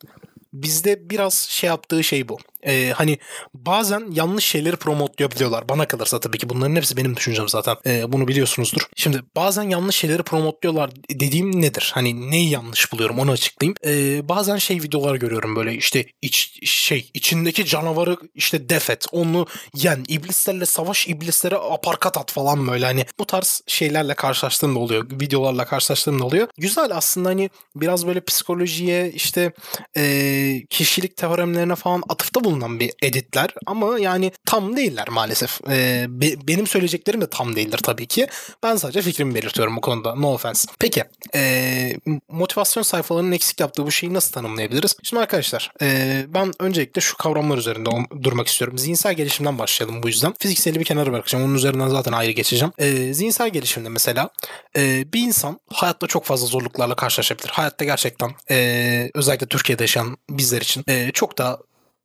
bizde 0.53 1.09
biraz 1.09 1.33
şey 1.33 1.67
yaptığı 1.67 2.03
şey 2.03 2.29
bu. 2.29 2.37
Ee, 2.67 2.93
hani 2.95 3.17
bazen 3.53 4.07
yanlış 4.11 4.45
şeyleri 4.45 4.75
promotlayabiliyorlar. 4.75 5.69
Bana 5.69 5.87
kalırsa 5.87 6.19
tabii 6.19 6.37
ki 6.37 6.49
bunların 6.49 6.75
hepsi 6.75 6.97
benim 6.97 7.15
düşüncem 7.15 7.49
zaten. 7.49 7.75
Ee, 7.85 8.11
bunu 8.11 8.27
biliyorsunuzdur. 8.27 8.81
Şimdi 8.95 9.21
bazen 9.35 9.63
yanlış 9.63 9.95
şeyleri 9.95 10.23
promotluyorlar 10.23 10.91
dediğim 11.11 11.61
nedir? 11.61 11.91
Hani 11.93 12.31
neyi 12.31 12.49
yanlış 12.49 12.91
buluyorum 12.91 13.19
onu 13.19 13.31
açıklayayım. 13.31 13.75
Ee, 13.85 14.29
bazen 14.29 14.57
şey 14.57 14.77
videolar 14.77 15.15
görüyorum 15.15 15.55
böyle 15.55 15.73
işte 15.73 16.05
iç 16.21 16.59
şey 16.63 17.11
içindeki 17.13 17.65
canavarı 17.65 18.17
işte 18.35 18.69
defet 18.69 19.05
onu 19.11 19.47
yen 19.75 20.05
iblislerle 20.07 20.65
savaş 20.65 21.07
iblislere 21.07 21.55
aparkat 21.55 22.17
at 22.17 22.31
falan 22.31 22.67
böyle 22.67 22.85
hani 22.85 23.05
bu 23.19 23.25
tarz 23.25 23.61
şeylerle 23.67 24.13
karşılaştığım 24.13 24.75
da 24.75 24.79
oluyor. 24.79 25.05
Videolarla 25.11 25.65
karşılaştığım 25.65 26.19
da 26.19 26.23
oluyor. 26.25 26.47
Güzel 26.57 26.91
aslında 26.97 27.29
hani 27.29 27.49
biraz 27.75 28.07
böyle 28.07 28.21
psikolojiye 28.21 29.11
işte 29.11 29.53
e, 29.97 30.63
kişilik 30.69 31.17
teoremlerine 31.17 31.75
falan 31.75 32.03
atıfta 32.09 32.43
bulunan 32.49 32.79
bir 32.79 32.93
editler 33.01 33.49
ama 33.65 33.99
yani 33.99 34.31
tam 34.45 34.75
değiller 34.75 35.09
maalesef. 35.09 35.59
Ee, 35.69 36.05
be, 36.09 36.47
benim 36.47 36.67
söyleyeceklerim 36.67 37.21
de 37.21 37.29
tam 37.29 37.55
değildir 37.55 37.77
tabii 37.77 38.07
ki. 38.07 38.27
Ben 38.63 38.75
sadece 38.75 39.01
fikrimi 39.01 39.35
belirtiyorum 39.35 39.77
bu 39.77 39.81
konuda. 39.81 40.15
No 40.15 40.33
offense. 40.33 40.67
Peki 40.79 41.03
e, 41.35 41.93
motivasyon 42.29 42.83
sayfalarının 42.83 43.31
eksik 43.31 43.59
yaptığı 43.59 43.85
bu 43.85 43.91
şeyi 43.91 44.13
nasıl 44.13 44.31
tanımlayabiliriz? 44.31 44.95
Şimdi 45.03 45.21
arkadaşlar 45.21 45.71
e, 45.81 46.25
ben 46.27 46.51
öncelikle 46.59 47.01
şu 47.01 47.17
kavramlar 47.17 47.57
üzerinde 47.57 47.89
durmak 48.23 48.47
istiyorum. 48.47 48.77
Zihinsel 48.77 49.13
gelişimden 49.13 49.59
başlayalım 49.59 50.03
bu 50.03 50.07
yüzden. 50.07 50.33
Fizikseli 50.39 50.79
bir 50.79 50.85
kenara 50.85 51.11
bırakacağım. 51.11 51.45
Onun 51.45 51.55
üzerinden 51.55 51.87
zaten 51.87 52.11
ayrı 52.11 52.31
geçeceğim. 52.31 52.73
E, 52.77 53.13
zihinsel 53.13 53.49
gelişimde 53.49 53.89
mesela 53.89 54.29
e, 54.77 55.13
bir 55.13 55.21
insan 55.21 55.59
hayatta 55.73 56.07
çok 56.07 56.25
fazla 56.25 56.47
zorluklarla 56.47 56.95
karşılaşabilir. 56.95 57.49
Hayatta 57.49 57.85
gerçekten 57.85 58.31
e, 58.51 59.11
özellikle 59.13 59.47
Türkiye'de 59.47 59.83
yaşayan 59.83 60.17
bizler 60.29 60.61
için 60.61 60.83
e, 60.87 61.11
çok 61.11 61.37
da 61.37 61.59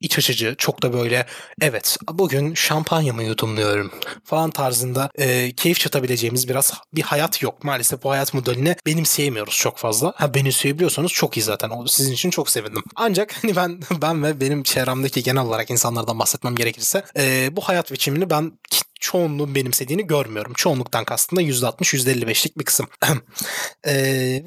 iç 0.05 0.19
açıcı, 0.19 0.55
çok 0.59 0.83
da 0.83 0.93
böyle 0.93 1.27
evet 1.61 1.97
bugün 2.13 2.55
şampanyamı 2.55 3.23
yudumluyorum 3.23 3.93
falan 4.25 4.51
tarzında 4.51 5.11
e, 5.19 5.53
keyif 5.53 5.81
çatabileceğimiz 5.81 6.49
biraz 6.49 6.73
bir 6.95 7.03
hayat 7.03 7.43
yok. 7.43 7.65
Maalesef 7.65 8.03
bu 8.03 8.11
hayat 8.11 8.35
modelini 8.35 8.77
benimseyemiyoruz 8.87 9.57
çok 9.57 9.79
fazla. 9.79 10.13
Ha 10.17 10.35
benimseyebiliyorsanız 10.35 11.13
çok 11.13 11.37
iyi 11.37 11.43
zaten. 11.43 11.71
O 11.71 11.87
sizin 11.87 12.13
için 12.13 12.31
çok 12.31 12.51
sevindim. 12.51 12.83
Ancak 12.97 13.45
hani 13.45 13.57
ben 13.57 13.81
ben 14.03 14.23
ve 14.23 14.41
benim 14.41 14.63
çevremdeki 14.63 15.23
genel 15.23 15.43
olarak 15.43 15.71
insanlardan 15.71 16.19
bahsetmem 16.19 16.55
gerekirse 16.55 17.05
e, 17.17 17.57
bu 17.57 17.61
hayat 17.61 17.93
biçimini 17.93 18.31
ben 18.31 18.53
çoğunluğun 19.01 19.55
benimsediğini 19.55 20.07
görmüyorum. 20.07 20.53
Çoğunluktan 20.57 21.05
kastım 21.05 21.39
da 21.39 21.43
%60 21.43 21.97
%55'lik 21.97 22.59
bir 22.59 22.65
kısım. 22.65 22.87
e, 23.85 23.95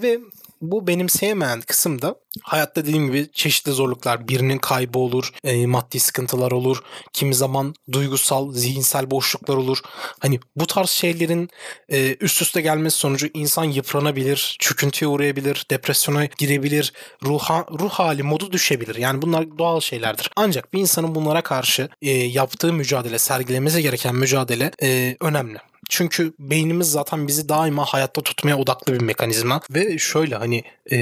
ve 0.01 0.19
bu 0.61 0.87
benimseyemeyen 0.87 1.61
kısımda 1.61 2.15
hayatta 2.43 2.85
dediğim 2.85 3.07
gibi 3.07 3.29
çeşitli 3.33 3.71
zorluklar 3.71 4.27
birinin 4.27 4.57
kaybı 4.57 4.99
olur, 4.99 5.33
e, 5.43 5.65
maddi 5.65 5.99
sıkıntılar 5.99 6.51
olur, 6.51 6.83
kimi 7.13 7.35
zaman 7.35 7.75
duygusal, 7.91 8.53
zihinsel 8.53 9.11
boşluklar 9.11 9.55
olur. 9.55 9.77
Hani 10.19 10.39
bu 10.55 10.67
tarz 10.67 10.89
şeylerin 10.89 11.49
e, 11.89 12.15
üst 12.19 12.41
üste 12.41 12.61
gelmesi 12.61 12.97
sonucu 12.97 13.27
insan 13.33 13.63
yıpranabilir, 13.63 14.55
çöküntüye 14.59 15.09
uğrayabilir, 15.09 15.65
depresyona 15.71 16.25
girebilir, 16.25 16.93
ruha, 17.23 17.65
ruh 17.79 17.89
hali 17.89 18.23
modu 18.23 18.51
düşebilir. 18.51 18.95
Yani 18.95 19.21
bunlar 19.21 19.57
doğal 19.57 19.79
şeylerdir. 19.79 20.31
Ancak 20.35 20.73
bir 20.73 20.79
insanın 20.79 21.15
bunlara 21.15 21.41
karşı 21.41 21.89
e, 22.01 22.11
yaptığı 22.11 22.73
mücadele, 22.73 23.19
sergilemesi 23.19 23.81
gereken 23.81 24.15
mücadele 24.15 24.71
e, 24.83 25.17
önemli. 25.19 25.57
Çünkü 25.89 26.34
beynimiz 26.39 26.91
zaten 26.91 27.27
bizi 27.27 27.50
daima 27.50 27.86
hayatta 27.86 28.22
tutmaya 28.22 28.58
odaklı 28.58 28.94
bir 28.94 29.01
mekanizma 29.01 29.62
ve 29.70 29.98
şöyle 29.98 30.36
hani 30.36 30.63
e, 30.91 30.98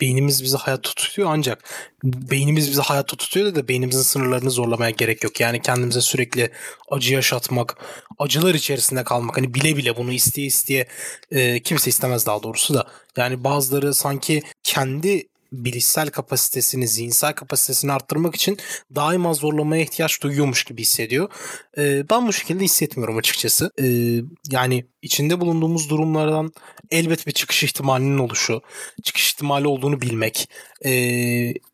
beynimiz 0.00 0.42
bizi 0.42 0.56
hayatta 0.56 0.90
tutuyor 0.90 1.28
ancak 1.32 1.64
beynimiz 2.04 2.70
bizi 2.70 2.82
hayatta 2.82 3.16
tutuyor 3.16 3.54
da 3.54 3.68
beynimizin 3.68 4.02
sınırlarını 4.02 4.50
zorlamaya 4.50 4.90
gerek 4.90 5.24
yok. 5.24 5.40
Yani 5.40 5.62
kendimize 5.62 6.00
sürekli 6.00 6.50
acı 6.90 7.14
yaşatmak, 7.14 7.76
acılar 8.18 8.54
içerisinde 8.54 9.04
kalmak 9.04 9.36
hani 9.36 9.54
bile 9.54 9.76
bile 9.76 9.96
bunu 9.96 10.12
isteye 10.12 10.46
isteye 10.46 10.86
e, 11.30 11.62
kimse 11.62 11.90
istemez 11.90 12.26
daha 12.26 12.42
doğrusu 12.42 12.74
da. 12.74 12.86
Yani 13.16 13.44
bazıları 13.44 13.94
sanki 13.94 14.42
kendi 14.62 15.28
bilişsel 15.52 16.10
kapasitesini, 16.10 16.88
zihinsel 16.88 17.32
kapasitesini 17.32 17.92
arttırmak 17.92 18.34
için 18.34 18.58
daima 18.94 19.34
zorlamaya 19.34 19.82
ihtiyaç 19.82 20.22
duyuyormuş 20.22 20.64
gibi 20.64 20.80
hissediyor. 20.80 21.28
E, 21.78 22.10
ben 22.10 22.26
bu 22.26 22.32
şekilde 22.32 22.64
hissetmiyorum 22.64 23.16
açıkçası. 23.18 23.70
E, 23.80 23.86
yani 24.50 24.86
içinde 25.02 25.40
bulunduğumuz 25.40 25.90
durumlardan 25.90 26.52
elbet 26.90 27.26
bir 27.26 27.32
çıkış 27.32 27.64
ihtimalinin 27.64 28.18
oluşu, 28.18 28.62
çıkış 29.02 29.32
ihtimali 29.32 29.66
olduğunu 29.66 30.00
bilmek, 30.00 30.48
e, 30.84 30.90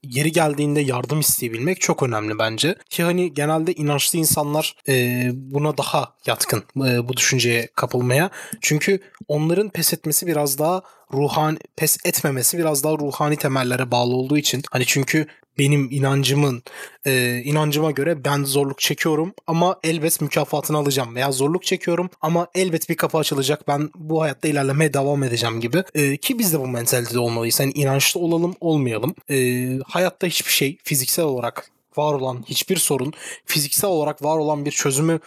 yeri 0.02 0.32
geldiğinde 0.32 0.80
yardım 0.80 1.20
isteyebilmek 1.20 1.80
çok 1.80 2.02
önemli 2.02 2.38
bence. 2.38 2.74
Ki 2.90 3.02
hani 3.02 3.34
genelde 3.34 3.72
inançlı 3.72 4.18
insanlar 4.18 4.76
e, 4.88 5.24
buna 5.34 5.78
daha 5.78 6.14
yatkın 6.26 6.64
e, 6.76 7.08
bu 7.08 7.16
düşünceye 7.16 7.68
kapılmaya. 7.74 8.30
Çünkü 8.60 9.00
onların 9.28 9.70
pes 9.70 9.92
etmesi 9.92 10.26
biraz 10.26 10.58
daha 10.58 10.82
ruhani 11.12 11.58
pes 11.76 11.98
etmemesi 12.04 12.58
biraz 12.58 12.84
daha 12.84 12.92
ruhani 12.92 13.36
temellere 13.36 13.90
bağlı 13.90 14.14
olduğu 14.16 14.38
için 14.38 14.62
hani 14.70 14.86
çünkü 14.86 15.26
benim 15.58 15.88
inancımın 15.90 16.62
e, 17.06 17.42
inancıma 17.44 17.90
göre 17.90 18.24
ben 18.24 18.44
zorluk 18.44 18.78
çekiyorum 18.78 19.34
ama 19.46 19.80
elbet 19.84 20.20
mükafatını 20.20 20.76
alacağım 20.76 21.14
veya 21.14 21.32
zorluk 21.32 21.64
çekiyorum 21.64 22.10
ama 22.20 22.48
elbet 22.54 22.88
bir 22.88 22.96
kapı 22.96 23.18
açılacak 23.18 23.68
ben 23.68 23.90
bu 23.94 24.22
hayatta 24.22 24.48
ilerlemeye 24.48 24.94
devam 24.94 25.22
edeceğim 25.22 25.60
gibi 25.60 25.84
e, 25.94 26.16
ki 26.16 26.38
biz 26.38 26.52
de 26.52 26.60
bu 26.60 26.66
mentalitede 26.66 27.18
olmalıyız. 27.18 27.60
Yani 27.60 27.72
inançlı 27.72 28.20
olalım 28.20 28.54
olmayalım. 28.60 29.14
E, 29.30 29.68
hayatta 29.86 30.26
hiçbir 30.26 30.52
şey 30.52 30.78
fiziksel 30.84 31.24
olarak 31.24 31.70
var 31.96 32.14
olan 32.14 32.44
hiçbir 32.48 32.76
sorun 32.76 33.12
fiziksel 33.46 33.90
olarak 33.90 34.24
var 34.24 34.38
olan 34.38 34.64
bir 34.64 34.70
çözümü 34.70 35.20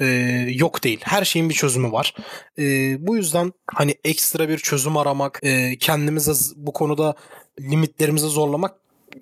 e, 0.00 0.06
yok 0.54 0.84
değil. 0.84 1.00
Her 1.02 1.24
şeyin 1.24 1.48
bir 1.48 1.54
çözümü 1.54 1.92
var. 1.92 2.14
E, 2.58 2.62
bu 3.06 3.16
yüzden 3.16 3.52
hani 3.66 3.94
ekstra 4.04 4.48
bir 4.48 4.58
çözüm 4.58 4.96
aramak, 4.96 5.40
e, 5.42 5.78
kendimize 5.78 6.32
bu 6.56 6.72
konuda 6.72 7.14
limitlerimizi 7.60 8.26
zorlamak 8.26 8.74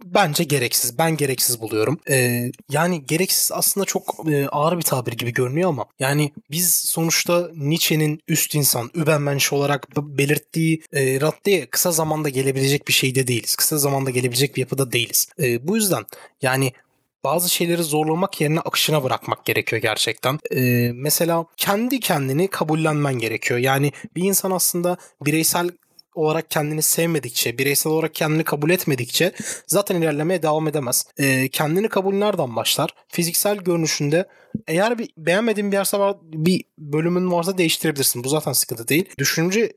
bence 0.05 0.45
gereksiz. 0.45 0.99
Ben 0.99 1.17
gereksiz 1.17 1.61
buluyorum. 1.61 2.01
Ee, 2.11 2.51
yani 2.71 3.07
gereksiz 3.07 3.53
aslında 3.53 3.87
çok 3.87 4.31
e, 4.31 4.49
ağır 4.49 4.77
bir 4.77 4.83
tabir 4.83 5.13
gibi 5.13 5.33
görünüyor 5.33 5.69
ama 5.69 5.87
yani 5.99 6.33
biz 6.51 6.75
sonuçta 6.75 7.51
Nietzsche'nin 7.55 8.21
üst 8.29 8.55
insan, 8.55 8.91
Übermensch 8.95 9.53
olarak 9.53 9.97
belirttiği 9.97 10.83
e, 10.93 11.21
raddeye 11.21 11.67
kısa 11.67 11.93
zamanda 11.93 12.29
gelebilecek 12.29 12.89
bir 12.89 12.93
şeyde 12.93 13.27
değiliz. 13.27 13.57
Kısa 13.57 13.79
zamanda 13.79 14.11
gelebilecek 14.11 14.57
bir 14.57 14.61
yapıda 14.61 14.93
değiliz. 14.93 15.29
E, 15.39 15.69
bu 15.69 15.77
yüzden 15.77 16.05
yani 16.43 16.73
bazı 17.27 17.51
şeyleri 17.51 17.83
zorlamak 17.83 18.41
yerine 18.41 18.61
akışına 18.61 19.05
bırakmak 19.05 19.45
gerekiyor 19.45 19.83
gerçekten. 19.83 20.39
Ee, 20.55 20.91
mesela 20.95 21.45
kendi 21.57 22.01
kendini 22.01 22.49
kabullenmen 22.49 23.15
gerekiyor. 23.19 23.61
Yani 23.61 23.93
bir 24.17 24.23
insan 24.23 24.51
aslında 24.51 24.97
bireysel 25.25 25.71
olarak 26.17 26.51
kendini 26.51 26.83
sevmedikçe, 26.83 27.59
bireysel 27.59 27.93
olarak 27.93 28.15
kendini 28.15 28.45
kabul 28.45 28.71
etmedikçe 28.71 29.33
zaten 29.67 29.97
ilerlemeye 29.97 30.43
devam 30.43 30.69
edemez. 30.69 31.07
E, 31.19 31.49
kendini 31.49 31.89
kabul 31.89 32.15
nereden 32.15 32.57
başlar? 32.57 32.91
Fiziksel 33.09 33.57
görünüşünde 33.57 34.29
eğer 34.67 34.99
bir 34.99 35.11
beğenmediğin 35.17 35.73
bir 35.73 35.77
yerse 35.77 35.99
var, 35.99 36.17
bir 36.23 36.65
bölümün 36.79 37.33
varsa 37.33 37.59
değiştirebilirsin. 37.59 38.25
Bu 38.25 38.29
zaten 38.29 38.53
sıkıntı 38.53 38.89
değil. 38.89 39.05
Düşünce 39.19 39.73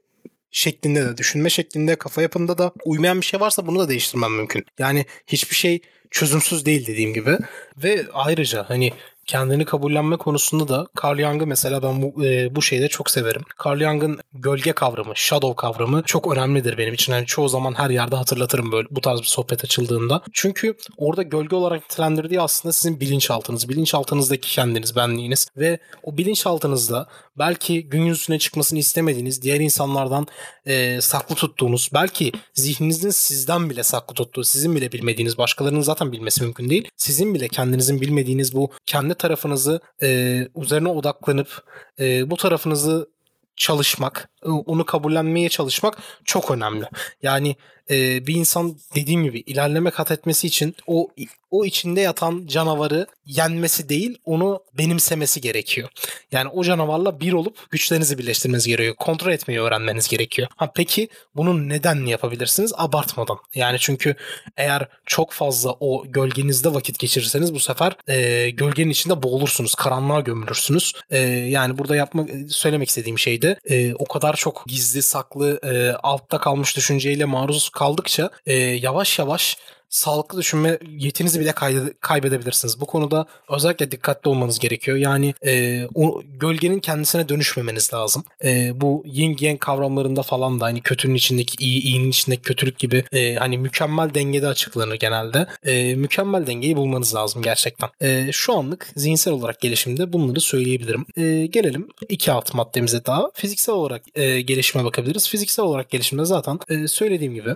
şeklinde 0.52 1.06
de, 1.06 1.18
düşünme 1.18 1.50
şeklinde, 1.50 1.96
kafa 1.96 2.22
yapında 2.22 2.58
da 2.58 2.72
uymayan 2.86 3.22
bir 3.22 3.26
şey 3.26 3.40
varsa 3.40 3.68
bunu 3.68 3.80
da 3.80 3.90
değiştirmem 3.90 4.32
mümkün. 4.32 4.66
Yani 4.80 5.06
hiçbir 5.28 5.56
şey 5.56 5.82
çözümsüz 6.12 6.66
değil 6.66 6.88
dediğim 6.88 7.14
gibi. 7.14 7.38
Ve 7.78 8.06
ayrıca 8.14 8.70
hani 8.70 8.94
kendini 9.30 9.66
kabullenme 9.66 10.18
konusunda 10.18 10.68
da 10.68 10.88
Carl 11.04 11.18
Jung'ı 11.18 11.48
mesela 11.48 11.84
ben 11.84 12.02
bu, 12.02 12.26
e, 12.26 12.56
bu 12.56 12.62
şeyde 12.62 12.88
çok 12.88 13.10
severim. 13.10 13.42
Carl 13.66 13.80
Jung'ın 13.80 14.20
gölge 14.34 14.72
kavramı, 14.72 15.12
shadow 15.16 15.56
kavramı 15.56 16.04
çok 16.06 16.34
önemlidir 16.34 16.78
benim 16.78 16.94
için. 16.94 17.14
Yani 17.14 17.26
çoğu 17.26 17.50
zaman 17.50 17.74
her 17.74 17.90
yerde 17.90 18.16
hatırlatırım 18.16 18.72
böyle 18.72 18.88
bu 18.92 19.02
tarz 19.02 19.20
bir 19.20 19.26
sohbet 19.26 19.64
açıldığında. 19.64 20.22
Çünkü 20.34 20.74
orada 20.98 21.24
gölge 21.24 21.56
olarak 21.56 21.82
nitelendirdiği 21.82 22.42
aslında 22.42 22.74
sizin 22.74 23.00
bilinçaltınız. 23.00 23.70
Bilinçaltınızdaki 23.70 24.52
kendiniz, 24.52 24.96
benliğiniz 24.96 25.48
ve 25.58 25.80
o 26.04 26.18
bilinçaltınızda 26.18 27.08
belki 27.40 27.90
gün 27.90 28.02
yüzüne 28.02 28.40
çıkmasını 28.40 28.80
istemediğiniz, 28.80 29.42
diğer 29.42 29.60
insanlardan 29.60 30.28
e, 30.66 31.02
saklı 31.02 31.36
tuttuğunuz, 31.36 31.90
belki 31.94 32.32
zihninizin 32.54 33.10
sizden 33.10 33.70
bile 33.70 33.84
saklı 33.84 34.16
tuttuğu, 34.16 34.44
sizin 34.44 34.76
bile 34.76 34.92
bilmediğiniz, 34.92 35.38
başkalarının 35.38 35.82
zaten 35.82 36.12
bilmesi 36.12 36.44
mümkün 36.44 36.70
değil. 36.70 36.88
Sizin 36.98 37.34
bile 37.34 37.48
kendinizin 37.48 38.02
bilmediğiniz 38.02 38.56
bu 38.56 38.72
kendi 38.86 39.16
tarafınızı 39.16 39.82
e, 40.02 40.48
üzerine 40.56 40.90
odaklanıp 40.90 41.64
e, 42.00 42.30
bu 42.30 42.38
tarafınızı 42.38 43.10
çalışmak, 43.56 44.30
onu 44.44 44.86
kabullenmeye 44.86 45.50
çalışmak 45.50 45.98
çok 46.26 46.52
önemli. 46.52 46.86
Yani 47.22 47.56
e, 47.90 48.28
bir 48.28 48.36
insan 48.36 48.78
dediğim 48.96 49.24
gibi 49.24 49.40
ilerleme 49.40 49.92
kat 49.92 50.12
etmesi 50.12 50.48
için 50.48 50.76
o 50.88 51.08
o 51.52 51.66
içinde 51.66 52.02
yatan 52.02 52.48
canavarı 52.48 53.08
yenmesi 53.26 53.90
değil 53.90 54.18
onu 54.26 54.64
benimsemesi 54.78 55.42
gerekiyor. 55.42 55.90
Yani 56.32 56.50
o 56.50 56.64
canavarla 56.64 57.20
bir 57.20 57.34
olup 57.34 57.72
güçlerinizi 57.72 58.18
birleştirmeniz 58.18 58.68
gerekiyor. 58.68 58.96
Kontrol 58.96 59.32
etmeyi 59.32 59.60
öğrenmeniz 59.60 60.08
gerekiyor. 60.08 60.48
Ha 60.56 60.72
peki 60.76 61.10
bunu 61.36 61.70
neden 61.70 62.06
yapabilirsiniz? 62.06 62.74
Abartmadan. 62.78 63.38
Yani 63.56 63.78
çünkü 63.80 64.16
eğer 64.58 64.88
çok 65.06 65.32
fazla 65.32 65.72
o 65.80 66.04
gölgenizde 66.08 66.74
vakit 66.74 67.00
geçirirseniz 67.00 67.54
bu 67.54 67.60
sefer 67.60 67.96
e, 68.08 68.50
gölgenin 68.50 68.90
içinde 68.90 69.24
boğulursunuz. 69.24 69.76
Karanlığa 69.76 70.20
gömülürsünüz. 70.20 70.94
E, 71.10 71.18
yani 71.28 71.78
burada 71.78 71.96
yapmak 71.96 72.30
söylemek 72.50 72.90
istediğim 72.90 73.20
şey 73.20 73.42
de 73.42 73.60
e, 73.70 73.94
o 73.94 74.06
kadar 74.06 74.36
çok 74.36 74.64
gizli 74.68 75.02
saklı 75.02 75.60
e, 75.64 75.92
altta 75.92 76.38
kalmış 76.38 76.78
düşünceyle 76.78 77.26
maruz 77.26 77.70
kaldıkça 77.80 78.30
e, 78.46 78.54
yavaş 78.56 79.20
yavaş 79.20 79.58
sağlıklı 79.90 80.40
düşünme 80.40 80.80
yetinizi 80.98 81.40
bile 81.40 81.54
kaybedebilirsiniz. 82.02 82.82
Bu 82.82 82.86
konuda 82.86 83.26
özellikle 83.50 83.92
dikkatli 83.92 84.30
olmanız 84.30 84.60
gerekiyor. 84.60 84.98
Yani 84.98 85.34
e, 85.46 85.86
o 85.96 86.22
gölgenin 86.40 86.80
kendisine 86.80 87.30
dönüşmemeniz 87.30 87.94
lazım. 87.94 88.24
E, 88.44 88.82
bu 88.82 89.04
yin 89.06 89.38
yang 89.40 89.60
kavramlarında 89.60 90.24
falan 90.24 90.60
da 90.60 90.66
hani 90.66 90.82
kötünün 90.82 91.16
içindeki 91.16 91.66
iyi, 91.66 91.82
iyinin 91.82 92.10
içindeki 92.10 92.42
kötülük 92.42 92.80
gibi 92.80 93.04
e, 93.12 93.36
hani 93.36 93.58
mükemmel 93.58 94.14
dengede 94.14 94.48
açıklanır 94.48 94.96
genelde. 94.96 95.48
E, 95.64 95.96
mükemmel 95.96 96.48
dengeyi 96.48 96.78
bulmanız 96.78 97.16
lazım 97.16 97.42
gerçekten. 97.42 97.90
E, 98.02 98.32
şu 98.32 98.58
anlık 98.58 98.88
zihinsel 98.96 99.34
olarak 99.34 99.62
gelişimde 99.62 100.14
bunları 100.14 100.42
söyleyebilirim. 100.42 101.06
E, 101.18 101.46
gelelim 101.46 101.88
iki 102.10 102.32
alt 102.32 102.54
maddemize 102.54 103.06
daha. 103.06 103.32
Fiziksel 103.34 103.76
olarak 103.76 104.02
e, 104.16 104.42
gelişime 104.42 104.84
bakabiliriz. 104.84 105.30
Fiziksel 105.30 105.66
olarak 105.66 105.90
gelişimde 105.90 106.26
zaten 106.26 106.60
e, 106.70 106.88
söylediğim 106.88 107.34
gibi 107.34 107.56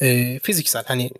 e, 0.00 0.38
fiziksel 0.38 0.84
hani 0.86 1.10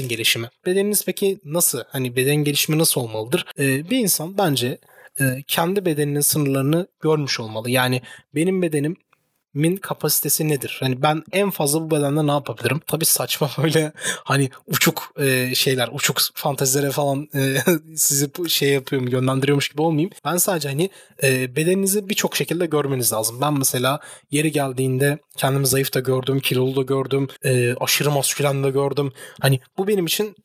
bedeninizin 0.00 0.08
gelişimi. 0.08 0.48
Bedeniniz 0.66 1.04
peki 1.04 1.38
nasıl? 1.44 1.82
Hani 1.88 2.16
beden 2.16 2.36
gelişimi 2.36 2.78
nasıl 2.78 3.00
olmalıdır? 3.00 3.46
E, 3.58 3.90
bir 3.90 3.98
insan 3.98 4.38
bence 4.38 4.78
e, 5.20 5.24
kendi 5.46 5.84
bedeninin 5.84 6.20
sınırlarını 6.20 6.86
görmüş 7.00 7.40
olmalı. 7.40 7.70
Yani 7.70 8.02
benim 8.34 8.62
bedenim 8.62 8.96
min 9.54 9.76
kapasitesi 9.76 10.48
nedir? 10.48 10.76
Hani 10.80 11.02
ben 11.02 11.22
en 11.32 11.50
fazla 11.50 11.80
bu 11.80 11.90
bedende 11.90 12.26
ne 12.26 12.30
yapabilirim? 12.30 12.80
Tabii 12.86 13.04
saçma 13.04 13.50
böyle 13.62 13.92
hani 14.24 14.50
uçuk 14.66 15.12
e, 15.18 15.54
şeyler, 15.54 15.88
uçuk 15.92 16.20
fantezilere 16.34 16.90
falan 16.90 17.28
e, 17.34 17.56
sizi 17.96 18.30
şey 18.48 18.72
yapıyorum, 18.72 19.08
yönlendiriyormuş 19.08 19.68
gibi 19.68 19.82
olmayayım. 19.82 20.10
Ben 20.24 20.36
sadece 20.36 20.68
hani 20.68 20.90
e, 21.22 21.56
bedeninizi 21.56 22.08
birçok 22.08 22.36
şekilde 22.36 22.66
görmeniz 22.66 23.12
lazım. 23.12 23.40
Ben 23.40 23.54
mesela 23.58 24.00
yeri 24.30 24.52
geldiğinde 24.52 25.18
kendimi 25.36 25.66
zayıf 25.66 25.94
da 25.94 26.00
gördüm, 26.00 26.40
kilolu 26.40 26.76
da 26.76 26.82
gördüm, 26.82 27.28
e, 27.44 27.74
aşırı 27.80 28.10
maskülen 28.10 28.64
de 28.64 28.70
gördüm. 28.70 29.12
Hani 29.40 29.60
bu 29.78 29.88
benim 29.88 30.06
için 30.06 30.36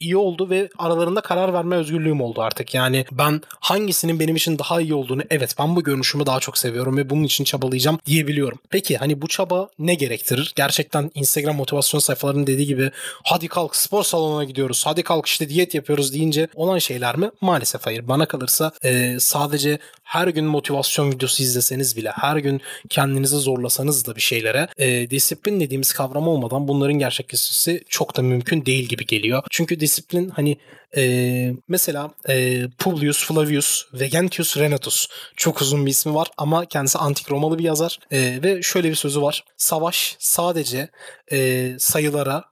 iyi 0.00 0.16
oldu 0.16 0.50
ve 0.50 0.68
aralarında 0.78 1.20
karar 1.20 1.52
verme 1.52 1.76
özgürlüğüm 1.76 2.20
oldu 2.20 2.42
artık. 2.42 2.74
Yani 2.74 3.04
ben 3.12 3.40
hangisinin 3.60 4.20
benim 4.20 4.36
için 4.36 4.58
daha 4.58 4.80
iyi 4.80 4.94
olduğunu 4.94 5.22
evet 5.30 5.54
ben 5.58 5.76
bu 5.76 5.82
görünüşümü 5.84 6.26
daha 6.26 6.40
çok 6.40 6.58
seviyorum 6.58 6.96
ve 6.96 7.10
bunun 7.10 7.24
için 7.24 7.44
çabalayacağım 7.44 7.98
diyebiliyorum. 8.06 8.58
Peki 8.70 8.96
hani 8.96 9.22
bu 9.22 9.28
çaba 9.28 9.68
ne 9.78 9.94
gerektirir? 9.94 10.52
Gerçekten 10.56 11.10
Instagram 11.14 11.56
motivasyon 11.56 12.00
sayfalarının 12.00 12.46
dediği 12.46 12.66
gibi 12.66 12.90
hadi 13.24 13.48
kalk 13.48 13.76
spor 13.76 14.02
salonuna 14.02 14.44
gidiyoruz. 14.44 14.82
Hadi 14.86 15.02
kalk 15.02 15.26
işte 15.26 15.48
diyet 15.48 15.74
yapıyoruz 15.74 16.12
deyince 16.12 16.48
olan 16.54 16.78
şeyler 16.78 17.16
mi? 17.16 17.30
Maalesef 17.40 17.86
hayır. 17.86 18.08
Bana 18.08 18.26
kalırsa 18.26 18.72
e, 18.84 19.16
sadece 19.20 19.78
her 20.02 20.28
gün 20.28 20.44
motivasyon 20.44 21.12
videosu 21.12 21.42
izleseniz 21.42 21.96
bile 21.96 22.10
her 22.10 22.36
gün 22.36 22.60
kendinizi 22.88 23.36
zorlasanız 23.36 24.06
da 24.06 24.16
bir 24.16 24.20
şeylere 24.20 24.68
e, 24.78 25.10
disiplin 25.10 25.60
dediğimiz 25.60 25.92
kavram 25.92 26.28
olmadan 26.28 26.68
bunların 26.68 26.98
gerçekleşmesi 26.98 27.84
çok 27.88 28.16
da 28.16 28.22
mümkün 28.22 28.66
değil 28.66 28.88
gibi 28.88 29.06
geliyor. 29.06 29.42
Çünkü 29.50 29.80
disiplin 29.86 30.28
hani 30.28 30.58
e, 30.96 31.52
mesela 31.68 32.10
e, 32.28 32.62
Publius 32.78 33.24
Flavius 33.24 33.84
Vegentius 33.92 34.56
Renatus 34.56 35.06
çok 35.36 35.60
uzun 35.60 35.86
bir 35.86 35.90
ismi 35.90 36.14
var 36.14 36.28
ama 36.36 36.64
kendisi 36.64 36.98
antik 36.98 37.30
Romalı 37.30 37.58
bir 37.58 37.64
yazar 37.64 37.98
e, 38.10 38.42
ve 38.42 38.62
şöyle 38.62 38.90
bir 38.90 38.94
sözü 38.94 39.22
var. 39.22 39.44
Savaş 39.56 40.16
sadece 40.18 40.88
e, 41.32 41.70
sayılara 41.78 42.44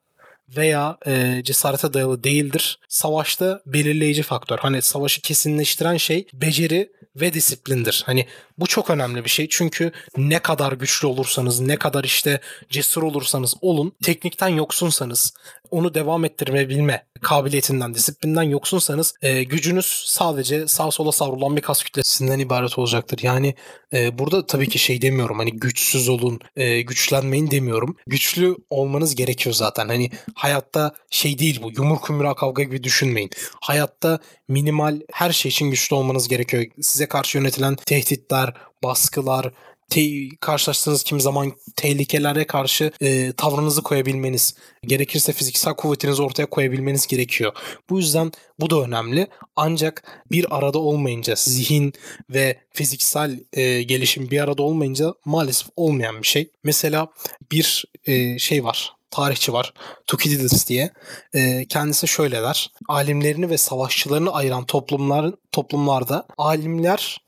veya 0.57 0.99
e, 1.07 1.41
cesarete 1.45 1.95
dayalı 1.95 2.25
değildir. 2.25 2.79
Savaşta 2.89 3.63
belirleyici 3.67 4.23
faktör. 4.23 4.59
Hani 4.59 4.83
savaşı 4.83 5.21
kesinleştiren 5.21 5.97
şey 5.97 6.27
beceri 6.33 6.93
ve 7.17 7.35
disiplindir. 7.35 8.03
Hani 8.07 8.27
bu 8.59 8.67
çok 8.67 8.91
önemli 8.91 9.25
bir 9.25 9.31
şey. 9.31 9.49
Çünkü 9.51 9.93
ne 10.17 10.39
kadar 10.39 10.73
güçlü 10.73 11.09
olursanız, 11.09 11.61
ne 11.61 11.77
kadar 11.77 12.05
işte 12.05 12.41
cesur 12.71 13.03
olursanız 13.03 13.55
olun, 13.61 13.93
teknikten 14.03 14.49
yoksunsanız, 14.49 15.35
onu 15.71 15.95
devam 15.95 16.25
ettirebilme 16.25 17.07
kabiliyetinden, 17.23 17.95
disiplinden 17.95 18.43
yoksunsanız 18.43 19.15
e, 19.23 19.43
gücünüz 19.45 20.03
sadece 20.07 20.69
sağ 20.69 20.91
sola 20.91 21.13
savrulan 21.13 21.57
bir 21.57 21.63
kas 21.63 21.83
kütlesinden 21.83 22.39
ibaret 22.39 22.79
olacaktır. 22.79 23.19
Yani 23.23 23.55
E, 23.95 24.19
burada 24.19 24.47
tabii 24.47 24.69
ki 24.69 24.79
şey 24.79 25.03
demiyorum 25.03 25.39
hani 25.39 25.53
güçsüz 25.53 26.09
olun, 26.09 26.41
e, 26.57 26.83
güçlenmeyin 26.83 27.51
demiyorum. 27.51 27.97
Güçlü 28.07 28.57
olmanız 28.71 29.15
gerekiyor 29.15 29.55
zaten. 29.55 29.89
Hani 29.89 30.11
hayatta 30.35 30.95
şey 31.11 31.39
değil 31.39 31.63
bu 31.63 31.71
yumruk 31.77 32.11
yumruğa 32.11 32.35
kavga 32.35 32.63
gibi 32.63 32.83
düşünmeyin. 32.85 33.31
Hayatta 33.61 34.19
minimal 34.49 35.01
her 35.13 35.33
şey 35.33 35.49
için 35.49 35.71
güçlü 35.71 35.97
olmanız 35.97 36.29
gerekiyor. 36.29 36.65
Size 36.83 37.07
karşı 37.07 37.39
yönetilen 37.39 37.77
tehditler, 37.77 38.55
baskılar, 38.85 39.53
te- 39.91 40.37
karşılaştığınız 40.41 41.03
kimi 41.03 41.21
zaman 41.21 41.53
tehlikelere 41.77 42.47
karşı 42.47 42.93
e, 43.01 43.33
tavrınızı 43.33 43.83
koyabilmeniz, 43.83 44.55
gerekirse 44.85 45.33
fiziksel 45.33 45.75
kuvvetinizi 45.75 46.23
ortaya 46.23 46.47
koyabilmeniz 46.47 47.07
gerekiyor. 47.07 47.53
Bu 47.91 47.99
yüzden 47.99 48.33
bu 48.61 48.71
da 48.71 48.83
önemli. 48.83 49.27
Ancak 49.57 50.23
bir 50.31 50.57
arada 50.57 50.79
olmayınca 50.79 51.35
zihin 51.37 51.93
ve 52.31 52.59
fiziksel 52.73 53.41
e, 53.53 53.83
gelişim 53.83 54.31
bir 54.31 54.41
arada 54.41 54.63
olmayınca 54.63 55.15
maalesef 55.25 55.69
olmayan 55.77 56.23
bir 56.23 56.27
şey. 56.27 56.51
Mesela 56.65 57.09
bir 57.53 57.85
e, 58.07 58.39
şey 58.39 58.65
var 58.65 58.95
tarihçi 59.15 59.53
var. 59.53 59.73
Thukydides 60.07 60.69
diye. 60.69 60.91
E, 61.35 61.65
kendisi 61.69 62.09
şöyle 62.09 62.43
der. 62.43 62.71
Alimlerini 62.89 63.51
ve 63.51 63.59
savaşçılarını 63.59 64.33
ayıran 64.33 64.65
toplumların 64.65 65.39
toplumlarda 65.53 66.27
alimler 66.39 67.19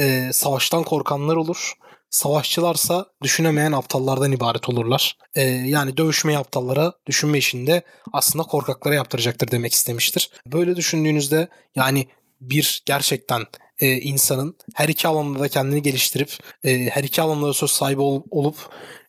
e, 0.00 0.30
savaştan 0.32 0.82
korkanlar 0.82 1.36
olur. 1.36 1.72
Savaşçılarsa 2.14 3.06
düşünemeyen 3.22 3.72
aptallardan 3.72 4.32
ibaret 4.32 4.68
olurlar. 4.68 5.16
Ee, 5.34 5.42
yani 5.42 5.96
dövüşmeyi 5.96 6.38
aptallara, 6.38 6.92
düşünme 7.06 7.38
işinde 7.38 7.82
aslında 8.12 8.42
korkaklara 8.42 8.94
yaptıracaktır 8.94 9.50
demek 9.50 9.72
istemiştir. 9.72 10.30
Böyle 10.46 10.76
düşündüğünüzde 10.76 11.48
yani 11.76 12.08
bir 12.40 12.82
gerçekten 12.86 13.42
e, 13.78 13.92
insanın 13.92 14.56
her 14.74 14.88
iki 14.88 15.08
alanda 15.08 15.38
da 15.38 15.48
kendini 15.48 15.82
geliştirip 15.82 16.38
e, 16.64 16.90
her 16.90 17.04
iki 17.04 17.22
alanda 17.22 17.46
da 17.46 17.52
söz 17.52 17.70
sahibi 17.70 18.00
ol, 18.00 18.22
olup 18.30 18.56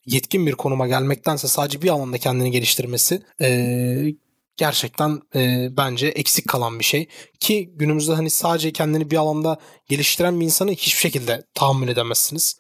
yetkin 0.06 0.48
bir 0.48 0.54
konuma 0.54 0.88
gelmektense 0.88 1.48
sadece 1.48 1.82
bir 1.82 1.90
alanda 1.90 2.18
kendini 2.18 2.52
geliştirmesi 2.52 3.22
e, 3.42 3.48
gerçekten 4.58 5.22
e, 5.36 5.68
bence 5.78 6.08
eksik 6.08 6.48
kalan 6.48 6.80
bir 6.80 6.86
şey. 6.86 7.08
Ki 7.40 7.72
günümüzde 7.76 8.14
hani 8.14 8.30
sadece 8.30 8.72
kendini 8.72 9.12
bir 9.12 9.18
alanda 9.18 9.58
geliştiren 9.90 10.40
bir 10.40 10.46
insanı 10.46 10.72
hiçbir 10.72 11.00
şekilde 11.00 11.44
tahammül 11.54 11.88
edemezsiniz. 11.88 12.60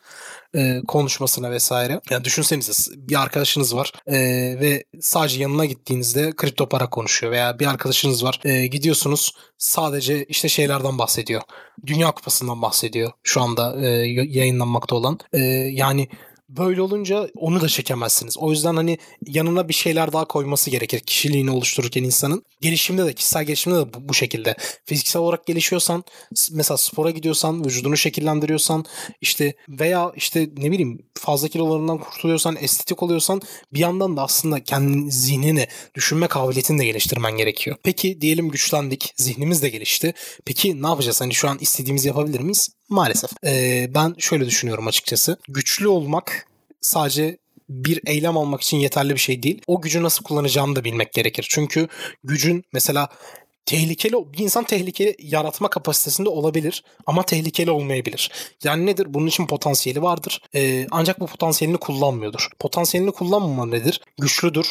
E, 0.55 0.81
konuşmasına 0.87 1.51
vesaire. 1.51 2.01
Yani 2.09 2.23
düşünsenize 2.23 2.93
bir 2.97 3.21
arkadaşınız 3.21 3.75
var 3.75 3.91
e, 4.07 4.15
ve 4.59 4.83
sadece 5.01 5.41
yanına 5.41 5.65
gittiğinizde 5.65 6.31
kripto 6.35 6.69
para 6.69 6.89
konuşuyor 6.89 7.31
veya 7.31 7.59
bir 7.59 7.65
arkadaşınız 7.65 8.23
var 8.23 8.41
e, 8.45 8.67
gidiyorsunuz 8.67 9.33
sadece 9.57 10.25
işte 10.25 10.49
şeylerden 10.49 10.97
bahsediyor. 10.97 11.41
Dünya 11.85 12.11
Kupası'ndan 12.11 12.61
bahsediyor 12.61 13.11
şu 13.23 13.41
anda 13.41 13.75
e, 13.81 13.87
yayınlanmakta 14.07 14.95
olan. 14.95 15.19
E, 15.33 15.39
yani 15.71 16.07
Böyle 16.49 16.81
olunca 16.81 17.29
onu 17.35 17.61
da 17.61 17.67
çekemezsiniz. 17.67 18.37
O 18.37 18.51
yüzden 18.51 18.75
hani 18.75 18.97
yanına 19.27 19.69
bir 19.69 19.73
şeyler 19.73 20.13
daha 20.13 20.25
koyması 20.25 20.69
gerekir 20.69 20.99
kişiliğini 20.99 21.51
oluştururken 21.51 22.03
insanın. 22.03 22.43
Gelişimde 22.61 23.05
de 23.05 23.13
kişisel 23.13 23.43
gelişimde 23.43 23.75
de 23.75 23.93
bu, 23.93 24.09
bu 24.09 24.13
şekilde. 24.13 24.55
Fiziksel 24.85 25.21
olarak 25.21 25.45
gelişiyorsan 25.45 26.03
mesela 26.51 26.77
spora 26.77 27.09
gidiyorsan 27.09 27.65
vücudunu 27.65 27.97
şekillendiriyorsan 27.97 28.85
işte 29.21 29.53
veya 29.69 30.11
işte 30.15 30.49
ne 30.57 30.71
bileyim 30.71 31.05
fazla 31.13 31.47
kilolarından 31.47 31.97
kurtuluyorsan 31.97 32.57
estetik 32.59 33.03
oluyorsan 33.03 33.41
bir 33.73 33.79
yandan 33.79 34.17
da 34.17 34.23
aslında 34.23 34.63
kendi 34.63 35.11
zihnini 35.11 35.67
düşünme 35.95 36.27
kabiliyetini 36.27 36.79
de 36.79 36.85
geliştirmen 36.85 37.37
gerekiyor. 37.37 37.77
Peki 37.83 38.21
diyelim 38.21 38.49
güçlendik 38.49 39.13
zihnimiz 39.17 39.61
de 39.61 39.69
gelişti. 39.69 40.13
Peki 40.45 40.81
ne 40.81 40.87
yapacağız? 40.87 41.21
Hani 41.21 41.33
şu 41.33 41.49
an 41.49 41.57
istediğimizi 41.61 42.07
yapabilir 42.07 42.39
miyiz? 42.39 42.69
Maalesef. 42.89 43.29
Ee, 43.45 43.87
ben 43.95 44.15
şöyle 44.17 44.45
düşünüyorum 44.45 44.87
açıkçası. 44.87 45.37
Güçlü 45.47 45.87
olmak 45.87 46.47
sadece 46.81 47.37
bir 47.69 48.01
eylem 48.05 48.37
almak 48.37 48.61
için 48.61 48.77
yeterli 48.77 49.13
bir 49.13 49.19
şey 49.19 49.43
değil. 49.43 49.61
O 49.67 49.81
gücü 49.81 50.03
nasıl 50.03 50.23
kullanacağını 50.23 50.75
da 50.75 50.83
bilmek 50.83 51.13
gerekir. 51.13 51.47
Çünkü 51.49 51.87
gücün 52.23 52.63
mesela 52.73 53.09
tehlikeli 53.65 54.13
bir 54.13 54.39
insan 54.39 54.63
tehlikeli 54.63 55.15
yaratma 55.19 55.69
kapasitesinde 55.69 56.29
olabilir 56.29 56.83
ama 57.05 57.23
tehlikeli 57.23 57.71
olmayabilir. 57.71 58.31
Yani 58.63 58.85
nedir? 58.85 59.05
Bunun 59.09 59.27
için 59.27 59.47
potansiyeli 59.47 60.01
vardır. 60.01 60.41
Ee, 60.55 60.87
ancak 60.91 61.19
bu 61.19 61.25
potansiyelini 61.25 61.77
kullanmıyordur. 61.77 62.49
Potansiyelini 62.59 63.11
kullanmama 63.11 63.65
nedir? 63.65 64.01
Güçlüdür 64.19 64.67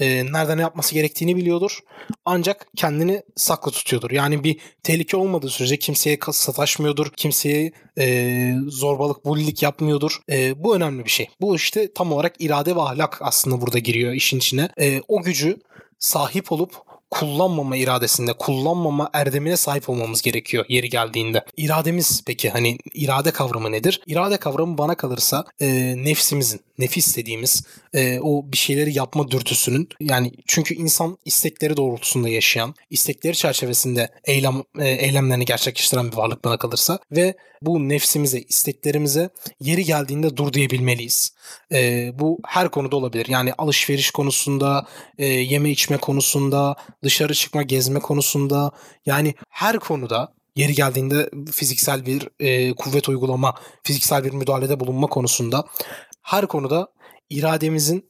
e, 0.00 0.32
nerede 0.32 0.56
ne 0.56 0.60
yapması 0.60 0.94
gerektiğini 0.94 1.36
biliyordur. 1.36 1.78
Ancak 2.24 2.66
kendini 2.76 3.22
saklı 3.36 3.72
tutuyordur. 3.72 4.10
Yani 4.10 4.44
bir 4.44 4.58
tehlike 4.82 5.16
olmadığı 5.16 5.48
sürece 5.48 5.76
kimseye 5.76 6.18
sataşmıyordur. 6.32 7.10
Kimseye 7.16 7.72
e, 7.98 8.54
zorbalık, 8.66 9.24
bullilik 9.24 9.62
yapmıyordur. 9.62 10.20
E, 10.30 10.64
bu 10.64 10.76
önemli 10.76 11.04
bir 11.04 11.10
şey. 11.10 11.28
Bu 11.40 11.56
işte 11.56 11.92
tam 11.94 12.12
olarak 12.12 12.34
irade 12.38 12.76
ve 12.76 12.80
ahlak 12.80 13.18
aslında 13.22 13.60
burada 13.60 13.78
giriyor 13.78 14.12
işin 14.12 14.38
içine. 14.38 14.68
E, 14.80 15.00
o 15.08 15.22
gücü 15.22 15.56
sahip 15.98 16.52
olup 16.52 16.89
kullanmama 17.10 17.76
iradesinde, 17.76 18.32
kullanmama 18.32 19.10
erdemine 19.12 19.56
sahip 19.56 19.88
olmamız 19.88 20.22
gerekiyor 20.22 20.64
yeri 20.68 20.88
geldiğinde. 20.88 21.44
İrademiz 21.56 22.22
peki 22.26 22.50
hani 22.50 22.78
irade 22.94 23.30
kavramı 23.30 23.72
nedir? 23.72 24.00
İrade 24.06 24.36
kavramı 24.36 24.78
bana 24.78 24.94
kalırsa 24.94 25.44
e, 25.60 25.94
nefsimizin, 25.96 26.60
nefis 26.78 27.16
dediğimiz 27.16 27.64
e, 27.94 28.20
o 28.20 28.44
bir 28.52 28.56
şeyleri 28.56 28.98
yapma 28.98 29.30
dürtüsünün 29.30 29.88
yani 30.00 30.32
çünkü 30.46 30.74
insan 30.74 31.18
istekleri 31.24 31.76
doğrultusunda 31.76 32.28
yaşayan, 32.28 32.74
istekleri 32.90 33.36
çerçevesinde 33.36 34.08
eylem 34.24 34.62
e, 34.78 34.88
eylemlerini 34.88 35.44
gerçekleştiren 35.44 36.12
bir 36.12 36.16
varlık 36.16 36.44
bana 36.44 36.56
kalırsa 36.56 36.98
ve 37.12 37.34
bu 37.62 37.88
nefsimize, 37.88 38.40
isteklerimize 38.40 39.30
yeri 39.60 39.84
geldiğinde 39.84 40.36
dur 40.36 40.52
diyebilmeliyiz. 40.52 41.32
E, 41.72 42.12
bu 42.18 42.38
her 42.46 42.68
konuda 42.68 42.96
olabilir. 42.96 43.26
Yani 43.28 43.52
alışveriş 43.58 44.10
konusunda, 44.10 44.86
e, 45.18 45.26
yeme 45.26 45.70
içme 45.70 45.96
konusunda, 45.96 46.76
dışarı 47.04 47.34
çıkma, 47.34 47.62
gezme 47.62 48.00
konusunda 48.00 48.70
yani 49.06 49.34
her 49.48 49.78
konuda 49.78 50.34
yeri 50.56 50.74
geldiğinde 50.74 51.30
fiziksel 51.52 52.06
bir 52.06 52.28
e, 52.40 52.74
kuvvet 52.74 53.08
uygulama, 53.08 53.54
fiziksel 53.82 54.24
bir 54.24 54.32
müdahalede 54.32 54.80
bulunma 54.80 55.06
konusunda 55.06 55.64
her 56.22 56.46
konuda 56.46 56.88
irademizin 57.30 58.08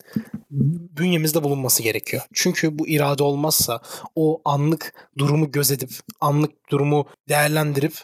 bünyemizde 0.51 1.45
bulunması 1.45 1.83
gerekiyor. 1.83 2.23
Çünkü 2.35 2.79
bu 2.79 2.89
irade 2.89 3.23
olmazsa 3.23 3.81
o 4.15 4.43
anlık 4.45 5.09
durumu 5.19 5.53
gözetip, 5.53 5.91
anlık 6.21 6.71
durumu 6.71 7.07
değerlendirip 7.29 7.95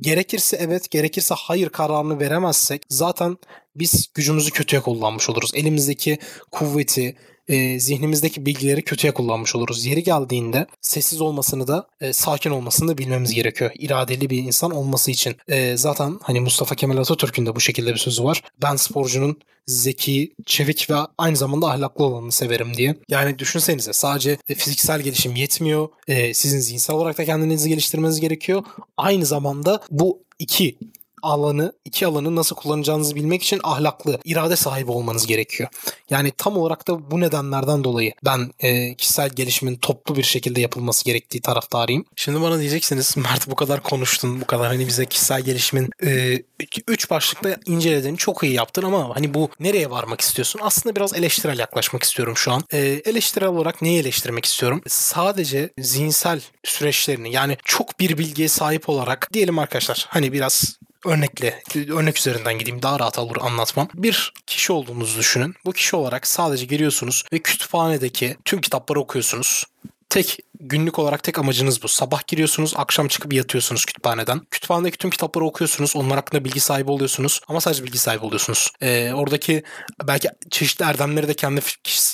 gerekirse 0.00 0.56
evet, 0.60 0.90
gerekirse 0.90 1.34
hayır 1.38 1.68
kararını 1.68 2.20
veremezsek 2.20 2.82
zaten 2.88 3.36
biz 3.76 4.06
gücümüzü 4.14 4.50
kötüye 4.50 4.82
kullanmış 4.82 5.30
oluruz. 5.30 5.50
Elimizdeki 5.54 6.18
kuvveti, 6.50 7.16
e, 7.48 7.80
zihnimizdeki 7.80 8.46
bilgileri 8.46 8.82
kötüye 8.82 9.14
kullanmış 9.14 9.56
oluruz. 9.56 9.86
Yeri 9.86 10.02
geldiğinde 10.02 10.66
sessiz 10.80 11.20
olmasını 11.20 11.68
da 11.68 11.88
e, 12.00 12.12
sakin 12.12 12.50
olmasını 12.50 12.88
da 12.88 12.98
bilmemiz 12.98 13.34
gerekiyor. 13.34 13.70
İradeli 13.74 14.30
bir 14.30 14.38
insan 14.38 14.70
olması 14.70 15.10
için. 15.10 15.36
E, 15.48 15.76
zaten 15.76 16.18
hani 16.22 16.40
Mustafa 16.40 16.74
Kemal 16.74 16.96
Atatürk'ün 16.96 17.46
de 17.46 17.56
bu 17.56 17.60
şekilde 17.60 17.92
bir 17.92 17.98
sözü 17.98 18.24
var. 18.24 18.42
Ben 18.62 18.76
sporcunun 18.76 19.38
zeki, 19.66 20.34
çevik 20.46 20.90
ve 20.90 20.94
aynı 21.18 21.36
zamanda 21.36 21.66
ahlaklı 21.66 22.04
olanını 22.04 22.32
severim 22.32 22.74
diye. 22.76 22.96
Yani 23.08 23.38
düşünsenize 23.38 23.92
sadece 23.92 24.38
fiziksel 24.46 25.00
gelişim 25.00 25.36
yetmiyor. 25.36 25.88
E, 26.08 26.34
sizin 26.34 26.58
zihinsel 26.58 26.96
olarak 26.96 27.18
da 27.18 27.24
kendinizi 27.24 27.68
geliştirmeniz 27.68 28.20
gerekiyor. 28.20 28.62
Aynı 28.96 29.26
zamanda 29.26 29.82
bu 29.90 30.22
iki 30.38 30.78
alanı, 31.26 31.72
iki 31.84 32.06
alanı 32.06 32.36
nasıl 32.36 32.56
kullanacağınızı 32.56 33.14
bilmek 33.14 33.42
için 33.42 33.60
ahlaklı, 33.62 34.18
irade 34.24 34.56
sahibi 34.56 34.90
olmanız 34.90 35.26
gerekiyor. 35.26 35.68
Yani 36.10 36.30
tam 36.30 36.56
olarak 36.56 36.88
da 36.88 37.10
bu 37.10 37.20
nedenlerden 37.20 37.84
dolayı 37.84 38.12
ben 38.24 38.50
e, 38.60 38.94
kişisel 38.94 39.28
gelişimin 39.28 39.76
toplu 39.76 40.16
bir 40.16 40.22
şekilde 40.22 40.60
yapılması 40.60 41.04
gerektiği 41.04 41.40
taraftarıyım. 41.40 42.04
Şimdi 42.16 42.42
bana 42.42 42.58
diyeceksiniz 42.58 43.16
Mert 43.26 43.50
bu 43.50 43.54
kadar 43.54 43.82
konuştun, 43.82 44.40
bu 44.40 44.46
kadar 44.46 44.66
hani 44.66 44.86
bize 44.86 45.06
kişisel 45.06 45.42
gelişimin 45.42 45.90
e, 46.04 46.42
üç 46.88 47.10
başlıkta 47.10 47.56
incelediğini 47.66 48.16
çok 48.16 48.42
iyi 48.42 48.52
yaptın 48.52 48.82
ama 48.82 49.16
hani 49.16 49.34
bu 49.34 49.50
nereye 49.60 49.90
varmak 49.90 50.20
istiyorsun? 50.20 50.60
Aslında 50.62 50.96
biraz 50.96 51.14
eleştirel 51.14 51.58
yaklaşmak 51.58 52.02
istiyorum 52.02 52.36
şu 52.36 52.52
an. 52.52 52.64
E, 52.72 52.78
eleştirel 52.78 53.48
olarak 53.48 53.82
neyi 53.82 54.00
eleştirmek 54.00 54.44
istiyorum? 54.44 54.82
Sadece 54.88 55.70
zihinsel 55.78 56.40
süreçlerini 56.64 57.32
yani 57.32 57.56
çok 57.64 58.00
bir 58.00 58.18
bilgiye 58.18 58.48
sahip 58.48 58.88
olarak 58.88 59.28
diyelim 59.32 59.58
arkadaşlar 59.58 60.06
hani 60.08 60.32
biraz 60.32 60.78
örnekle, 61.04 61.62
örnek 61.74 62.18
üzerinden 62.18 62.58
gideyim 62.58 62.82
daha 62.82 63.00
rahat 63.00 63.18
olur 63.18 63.36
anlatmam. 63.40 63.88
Bir 63.94 64.32
kişi 64.46 64.72
olduğunuzu 64.72 65.18
düşünün. 65.18 65.54
Bu 65.64 65.72
kişi 65.72 65.96
olarak 65.96 66.26
sadece 66.26 66.64
giriyorsunuz 66.64 67.24
ve 67.32 67.38
kütüphanedeki 67.38 68.36
tüm 68.44 68.60
kitapları 68.60 69.00
okuyorsunuz. 69.00 69.64
Tek 70.08 70.38
günlük 70.60 70.98
olarak 70.98 71.22
tek 71.22 71.38
amacınız 71.38 71.82
bu. 71.82 71.88
Sabah 71.88 72.26
giriyorsunuz, 72.26 72.74
akşam 72.76 73.08
çıkıp 73.08 73.32
yatıyorsunuz 73.32 73.84
kütüphaneden. 73.84 74.40
Kütüphanedeki 74.50 74.98
tüm 74.98 75.10
kitapları 75.10 75.44
okuyorsunuz. 75.44 75.96
Onlar 75.96 76.16
hakkında 76.16 76.44
bilgi 76.44 76.60
sahibi 76.60 76.90
oluyorsunuz. 76.90 77.40
Ama 77.48 77.60
sadece 77.60 77.84
bilgi 77.84 77.98
sahibi 77.98 78.24
oluyorsunuz. 78.24 78.70
Ee, 78.80 79.12
oradaki 79.12 79.62
belki 80.04 80.28
çeşitli 80.50 80.84
erdemleri 80.84 81.28
de 81.28 81.34
kendi 81.34 81.60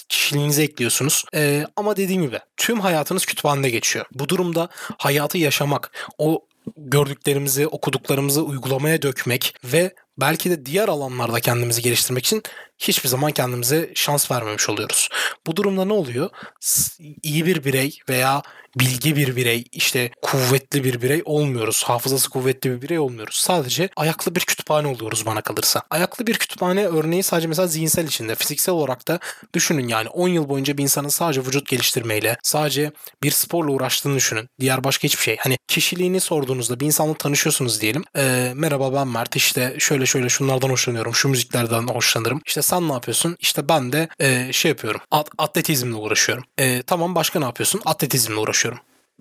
kişiliğinize 0.08 0.62
ekliyorsunuz. 0.62 1.24
Ee, 1.34 1.66
ama 1.76 1.96
dediğim 1.96 2.22
gibi 2.22 2.38
tüm 2.56 2.80
hayatınız 2.80 3.26
kütüphanede 3.26 3.70
geçiyor. 3.70 4.06
Bu 4.12 4.28
durumda 4.28 4.68
hayatı 4.98 5.38
yaşamak, 5.38 5.92
o 6.18 6.46
gördüklerimizi, 6.76 7.66
okuduklarımızı 7.66 8.42
uygulamaya 8.42 9.02
dökmek 9.02 9.54
ve 9.64 9.94
belki 10.20 10.50
de 10.50 10.66
diğer 10.66 10.88
alanlarda 10.88 11.40
kendimizi 11.40 11.82
geliştirmek 11.82 12.26
için 12.26 12.42
hiçbir 12.78 13.08
zaman 13.08 13.32
kendimize 13.32 13.90
şans 13.94 14.30
vermemiş 14.30 14.68
oluyoruz. 14.68 15.08
Bu 15.46 15.56
durumda 15.56 15.84
ne 15.84 15.92
oluyor? 15.92 16.30
İyi 17.22 17.46
bir 17.46 17.64
birey 17.64 17.98
veya 18.08 18.42
bilgi 18.78 19.16
bir 19.16 19.36
birey, 19.36 19.64
işte 19.72 20.10
kuvvetli 20.22 20.84
bir 20.84 21.02
birey 21.02 21.22
olmuyoruz. 21.24 21.84
Hafızası 21.84 22.30
kuvvetli 22.30 22.70
bir 22.70 22.82
birey 22.82 22.98
olmuyoruz. 22.98 23.36
Sadece 23.36 23.88
ayaklı 23.96 24.34
bir 24.34 24.40
kütüphane 24.40 24.88
oluyoruz 24.88 25.26
bana 25.26 25.40
kalırsa. 25.40 25.82
Ayaklı 25.90 26.26
bir 26.26 26.34
kütüphane 26.34 26.86
örneği 26.86 27.22
sadece 27.22 27.48
mesela 27.48 27.68
zihinsel 27.68 28.06
içinde. 28.06 28.34
Fiziksel 28.34 28.74
olarak 28.74 29.08
da 29.08 29.18
düşünün 29.54 29.88
yani 29.88 30.08
10 30.08 30.28
yıl 30.28 30.48
boyunca 30.48 30.78
bir 30.78 30.82
insanın 30.82 31.08
sadece 31.08 31.40
vücut 31.40 31.68
geliştirmeyle, 31.68 32.36
sadece 32.42 32.92
bir 33.22 33.30
sporla 33.30 33.72
uğraştığını 33.72 34.16
düşünün. 34.16 34.48
Diğer 34.60 34.84
başka 34.84 35.04
hiçbir 35.04 35.22
şey. 35.22 35.36
Hani 35.40 35.58
kişiliğini 35.68 36.20
sorduğunuzda 36.20 36.80
bir 36.80 36.86
insanla 36.86 37.14
tanışıyorsunuz 37.14 37.80
diyelim. 37.80 38.04
Ee, 38.16 38.52
merhaba 38.54 38.94
ben 38.94 39.08
Mert 39.08 39.36
işte 39.36 39.76
şöyle 39.78 40.06
şöyle 40.06 40.28
şunlardan 40.28 40.68
hoşlanıyorum. 40.68 41.14
Şu 41.14 41.28
müziklerden 41.28 41.86
hoşlanırım. 41.86 42.40
İşte 42.46 42.62
sen 42.62 42.88
ne 42.88 42.92
yapıyorsun? 42.92 43.36
İşte 43.40 43.68
ben 43.68 43.92
de 43.92 44.08
e, 44.20 44.52
şey 44.52 44.68
yapıyorum. 44.68 45.00
At- 45.10 45.30
atletizmle 45.38 45.94
uğraşıyorum. 45.94 46.44
E, 46.58 46.82
tamam 46.82 47.14
başka 47.14 47.38
ne 47.38 47.44
yapıyorsun? 47.44 47.80
Atletizmle 47.84 48.36
uğraşıyorum. 48.36 48.61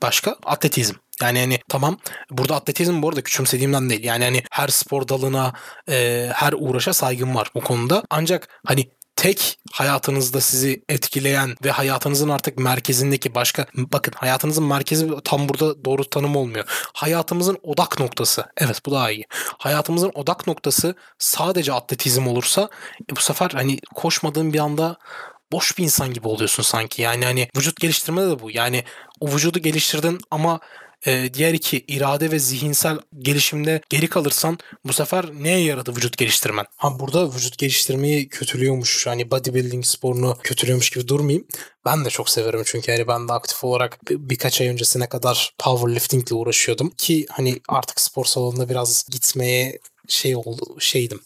Başka? 0.02 0.36
Atletizm. 0.44 0.96
Yani 1.22 1.40
hani 1.40 1.60
tamam 1.70 1.98
burada 2.32 2.56
atletizm 2.56 3.02
bu 3.02 3.10
arada 3.10 3.22
küçümsediğimden 3.22 3.90
değil. 3.90 4.04
Yani 4.04 4.24
hani 4.24 4.44
her 4.52 4.68
spor 4.68 5.08
dalına, 5.08 5.54
e, 5.90 6.30
her 6.34 6.54
uğraşa 6.58 6.94
saygım 6.94 7.36
var 7.36 7.52
bu 7.56 7.62
konuda. 7.62 8.04
Ancak 8.10 8.62
hani 8.66 8.88
tek 9.22 9.60
hayatınızda 9.72 10.42
sizi 10.42 10.84
etkileyen 10.90 11.56
ve 11.66 11.72
hayatınızın 11.72 12.30
artık 12.30 12.60
merkezindeki 12.60 13.36
başka 13.36 13.66
bakın 13.76 14.14
hayatınızın 14.18 14.64
merkezi 14.64 15.10
tam 15.24 15.50
burada 15.50 15.86
doğru 15.86 16.10
tanım 16.10 16.36
olmuyor. 16.36 16.66
Hayatımızın 16.94 17.58
odak 17.64 18.00
noktası. 18.00 18.46
Evet 18.58 18.86
bu 18.86 18.92
daha 18.92 19.12
iyi. 19.12 19.26
Hayatımızın 19.58 20.12
odak 20.14 20.48
noktası 20.48 20.96
sadece 21.20 21.74
atletizm 21.74 22.28
olursa 22.28 22.70
e, 23.12 23.16
bu 23.16 23.22
sefer 23.22 23.50
hani 23.50 23.80
koşmadığın 23.96 24.54
bir 24.54 24.60
anda 24.60 24.98
boş 25.52 25.78
bir 25.78 25.84
insan 25.84 26.14
gibi 26.14 26.28
oluyorsun 26.28 26.64
sanki. 26.64 27.02
Yani 27.02 27.26
hani 27.26 27.48
vücut 27.58 27.80
geliştirmede 27.80 28.30
de 28.30 28.40
bu. 28.40 28.52
Yani 28.52 28.84
o 29.20 29.32
vücudu 29.32 29.60
geliştirdin 29.60 30.20
ama 30.32 30.60
e, 31.06 31.34
diğer 31.34 31.54
iki 31.54 31.78
irade 31.88 32.32
ve 32.32 32.40
zihinsel 32.40 33.00
gelişimde 33.20 33.82
geri 33.90 34.08
kalırsan 34.08 34.58
bu 34.86 34.94
sefer 34.94 35.26
neye 35.34 35.64
yaradı 35.64 35.96
vücut 35.96 36.18
geliştirmen? 36.18 36.66
Ha 36.76 37.00
burada 37.00 37.34
vücut 37.34 37.58
geliştirmeyi 37.58 38.30
kötülüyormuş. 38.30 39.08
Hani 39.08 39.32
bodybuilding 39.32 39.86
sporunu 39.86 40.38
kötülüyormuş 40.44 40.90
gibi 40.90 41.08
durmayayım. 41.08 41.48
Ben 41.86 42.06
de 42.06 42.10
çok 42.10 42.30
severim 42.30 42.62
çünkü 42.66 42.92
hani 42.92 43.08
ben 43.08 43.28
de 43.28 43.34
aktif 43.34 43.64
olarak 43.64 44.00
birkaç 44.10 44.62
ay 44.62 44.68
öncesine 44.68 45.10
kadar 45.10 45.54
powerlifting 45.58 46.28
ile 46.28 46.36
uğraşıyordum 46.36 46.90
ki 46.90 47.26
hani 47.30 47.60
artık 47.70 48.02
spor 48.02 48.26
salonuna 48.26 48.70
biraz 48.70 49.06
gitmeye 49.12 49.80
şey 50.12 50.36
oldu 50.36 50.76
şeydim. 50.80 51.22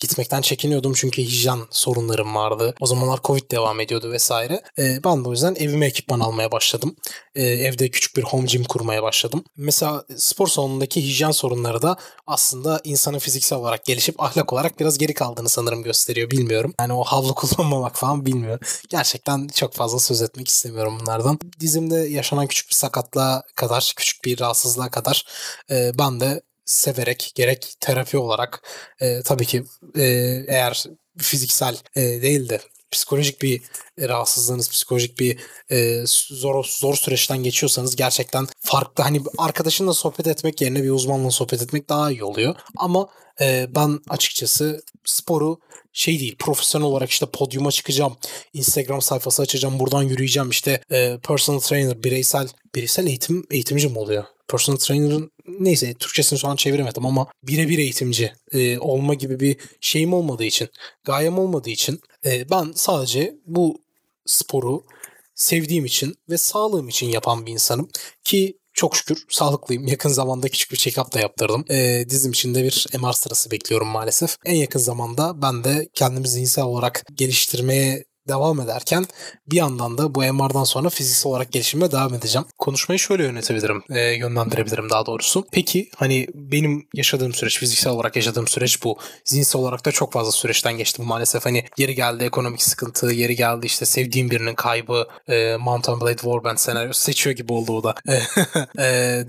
Gitmekten 0.00 0.40
çekiniyordum 0.40 0.92
çünkü 0.92 1.22
hijyen 1.22 1.58
sorunlarım 1.70 2.34
vardı. 2.34 2.74
O 2.80 2.86
zamanlar 2.86 3.20
Covid 3.24 3.50
devam 3.50 3.80
ediyordu 3.80 4.12
vesaire. 4.12 4.62
Ee, 4.78 5.00
ben 5.04 5.24
de 5.24 5.28
o 5.28 5.32
yüzden 5.32 5.54
evime 5.54 5.86
ekipman 5.86 6.20
almaya 6.20 6.52
başladım. 6.52 6.96
Ee, 7.34 7.42
evde 7.42 7.88
küçük 7.90 8.16
bir 8.16 8.22
home 8.22 8.46
gym 8.46 8.64
kurmaya 8.64 9.02
başladım. 9.02 9.44
Mesela 9.56 10.04
spor 10.16 10.48
salonundaki 10.48 11.02
hijyen 11.02 11.30
sorunları 11.30 11.82
da 11.82 11.96
aslında 12.26 12.80
insanın 12.84 13.18
fiziksel 13.18 13.58
olarak 13.58 13.84
gelişip 13.84 14.22
ahlak 14.22 14.52
olarak 14.52 14.80
biraz 14.80 14.98
geri 14.98 15.14
kaldığını 15.14 15.48
sanırım 15.48 15.82
gösteriyor. 15.82 16.30
Bilmiyorum. 16.30 16.74
Yani 16.80 16.92
o 16.92 17.04
havlu 17.04 17.34
kullanmamak 17.34 17.96
falan 17.96 18.26
bilmiyorum. 18.26 18.66
Gerçekten 18.88 19.48
çok 19.48 19.74
fazla 19.74 19.98
söz 19.98 20.22
etmek 20.22 20.48
istemiyorum 20.48 20.98
bunlardan. 21.00 21.38
Dizimde 21.60 21.96
yaşanan 21.96 22.46
küçük 22.46 22.70
bir 22.70 22.74
sakatlığa 22.74 23.42
kadar, 23.54 23.92
küçük 23.96 24.24
bir 24.24 24.40
rahatsızlığa 24.40 24.90
kadar 24.90 25.24
e, 25.70 25.90
ben 25.98 26.20
de 26.20 26.42
severek 26.66 27.32
gerek 27.34 27.74
terapi 27.80 28.18
olarak 28.18 28.62
e, 29.00 29.22
tabii 29.22 29.46
ki 29.46 29.64
e, 29.96 30.04
eğer 30.48 30.84
fiziksel 31.18 31.76
e, 31.96 32.02
değil 32.02 32.48
de 32.48 32.60
psikolojik 32.90 33.42
bir 33.42 33.62
rahatsızlığınız, 34.00 34.70
psikolojik 34.70 35.18
bir 35.18 35.38
e, 35.70 36.02
zor 36.30 36.64
zor 36.64 36.94
süreçten 36.94 37.38
geçiyorsanız 37.38 37.96
gerçekten 37.96 38.46
farklı 38.60 39.04
hani 39.04 39.20
arkadaşınla 39.38 39.94
sohbet 39.94 40.26
etmek 40.26 40.60
yerine 40.60 40.82
bir 40.82 40.90
uzmanla 40.90 41.30
sohbet 41.30 41.62
etmek 41.62 41.88
daha 41.88 42.10
iyi 42.10 42.24
oluyor. 42.24 42.54
Ama 42.76 43.08
e, 43.40 43.66
ben 43.74 44.00
açıkçası 44.08 44.82
sporu 45.04 45.58
şey 45.92 46.20
değil 46.20 46.36
profesyonel 46.38 46.86
olarak 46.86 47.10
işte 47.10 47.26
podyuma 47.26 47.70
çıkacağım. 47.70 48.16
Instagram 48.52 49.02
sayfası 49.02 49.42
açacağım. 49.42 49.78
Buradan 49.78 50.02
yürüyeceğim. 50.02 50.50
işte 50.50 50.80
e, 50.90 51.18
personal 51.18 51.60
trainer, 51.60 52.04
bireysel 52.04 52.48
bireysel 52.74 53.06
eğitim 53.06 53.46
eğitimci 53.50 53.88
mi 53.88 53.98
oluyor? 53.98 54.24
Personal 54.48 54.78
trainer'ın 54.78 55.30
neyse 55.60 55.94
Türkçesini 55.94 56.38
şu 56.38 56.48
an 56.48 56.56
çeviremedim 56.56 57.06
ama 57.06 57.26
birebir 57.42 57.78
eğitimci 57.78 58.32
e, 58.52 58.78
olma 58.78 59.14
gibi 59.14 59.40
bir 59.40 59.56
şeyim 59.80 60.12
olmadığı 60.12 60.44
için, 60.44 60.68
gayem 61.04 61.38
olmadığı 61.38 61.70
için 61.70 62.00
e, 62.24 62.50
ben 62.50 62.72
sadece 62.74 63.36
bu 63.46 63.82
sporu 64.26 64.84
sevdiğim 65.34 65.84
için 65.84 66.14
ve 66.30 66.38
sağlığım 66.38 66.88
için 66.88 67.06
yapan 67.06 67.46
bir 67.46 67.52
insanım 67.52 67.88
ki 68.24 68.58
çok 68.72 68.96
şükür 68.96 69.24
sağlıklıyım. 69.28 69.86
Yakın 69.88 70.08
zamanda 70.08 70.48
küçük 70.48 70.72
bir 70.72 70.76
check-up 70.76 71.12
da 71.12 71.20
yaptırdım. 71.20 71.64
E, 71.70 72.04
dizim 72.08 72.32
içinde 72.32 72.64
bir 72.64 72.86
MR 72.98 73.12
sırası 73.12 73.50
bekliyorum 73.50 73.88
maalesef. 73.88 74.36
En 74.44 74.54
yakın 74.54 74.78
zamanda 74.78 75.42
ben 75.42 75.64
de 75.64 75.88
kendimi 75.94 76.28
zihinsel 76.28 76.64
olarak 76.64 77.04
geliştirmeye 77.14 78.04
devam 78.28 78.60
ederken 78.60 79.06
bir 79.46 79.56
yandan 79.56 79.98
da 79.98 80.14
bu 80.14 80.20
MR'dan 80.20 80.64
sonra 80.64 80.88
fiziksel 80.88 81.30
olarak 81.30 81.52
gelişime 81.52 81.92
devam 81.92 82.14
edeceğim. 82.14 82.46
Konuşmayı 82.58 82.98
şöyle 82.98 83.22
yönetebilirim, 83.22 83.82
e, 83.90 84.00
yönlendirebilirim 84.00 84.90
daha 84.90 85.06
doğrusu. 85.06 85.46
Peki 85.52 85.88
hani 85.96 86.26
benim 86.34 86.88
yaşadığım 86.94 87.34
süreç, 87.34 87.58
fiziksel 87.58 87.92
olarak 87.92 88.16
yaşadığım 88.16 88.48
süreç 88.48 88.84
bu. 88.84 88.98
Zihinsel 89.24 89.60
olarak 89.60 89.84
da 89.84 89.92
çok 89.92 90.12
fazla 90.12 90.32
süreçten 90.32 90.72
geçtim 90.78 91.04
maalesef. 91.04 91.46
Hani 91.46 91.64
yeri 91.78 91.94
geldi 91.94 92.24
ekonomik 92.24 92.62
sıkıntı, 92.62 93.06
yeri 93.12 93.36
geldi 93.36 93.66
işte 93.66 93.86
sevdiğim 93.86 94.30
birinin 94.30 94.54
kaybı, 94.54 95.08
e, 95.28 95.56
Mountain 95.56 96.00
Blade 96.00 96.16
Warband 96.16 96.58
senaryosu 96.58 97.00
seçiyor 97.00 97.36
gibi 97.36 97.52
oldu 97.52 97.72
o 97.72 97.84
da. 97.84 97.94
e, 98.78 98.84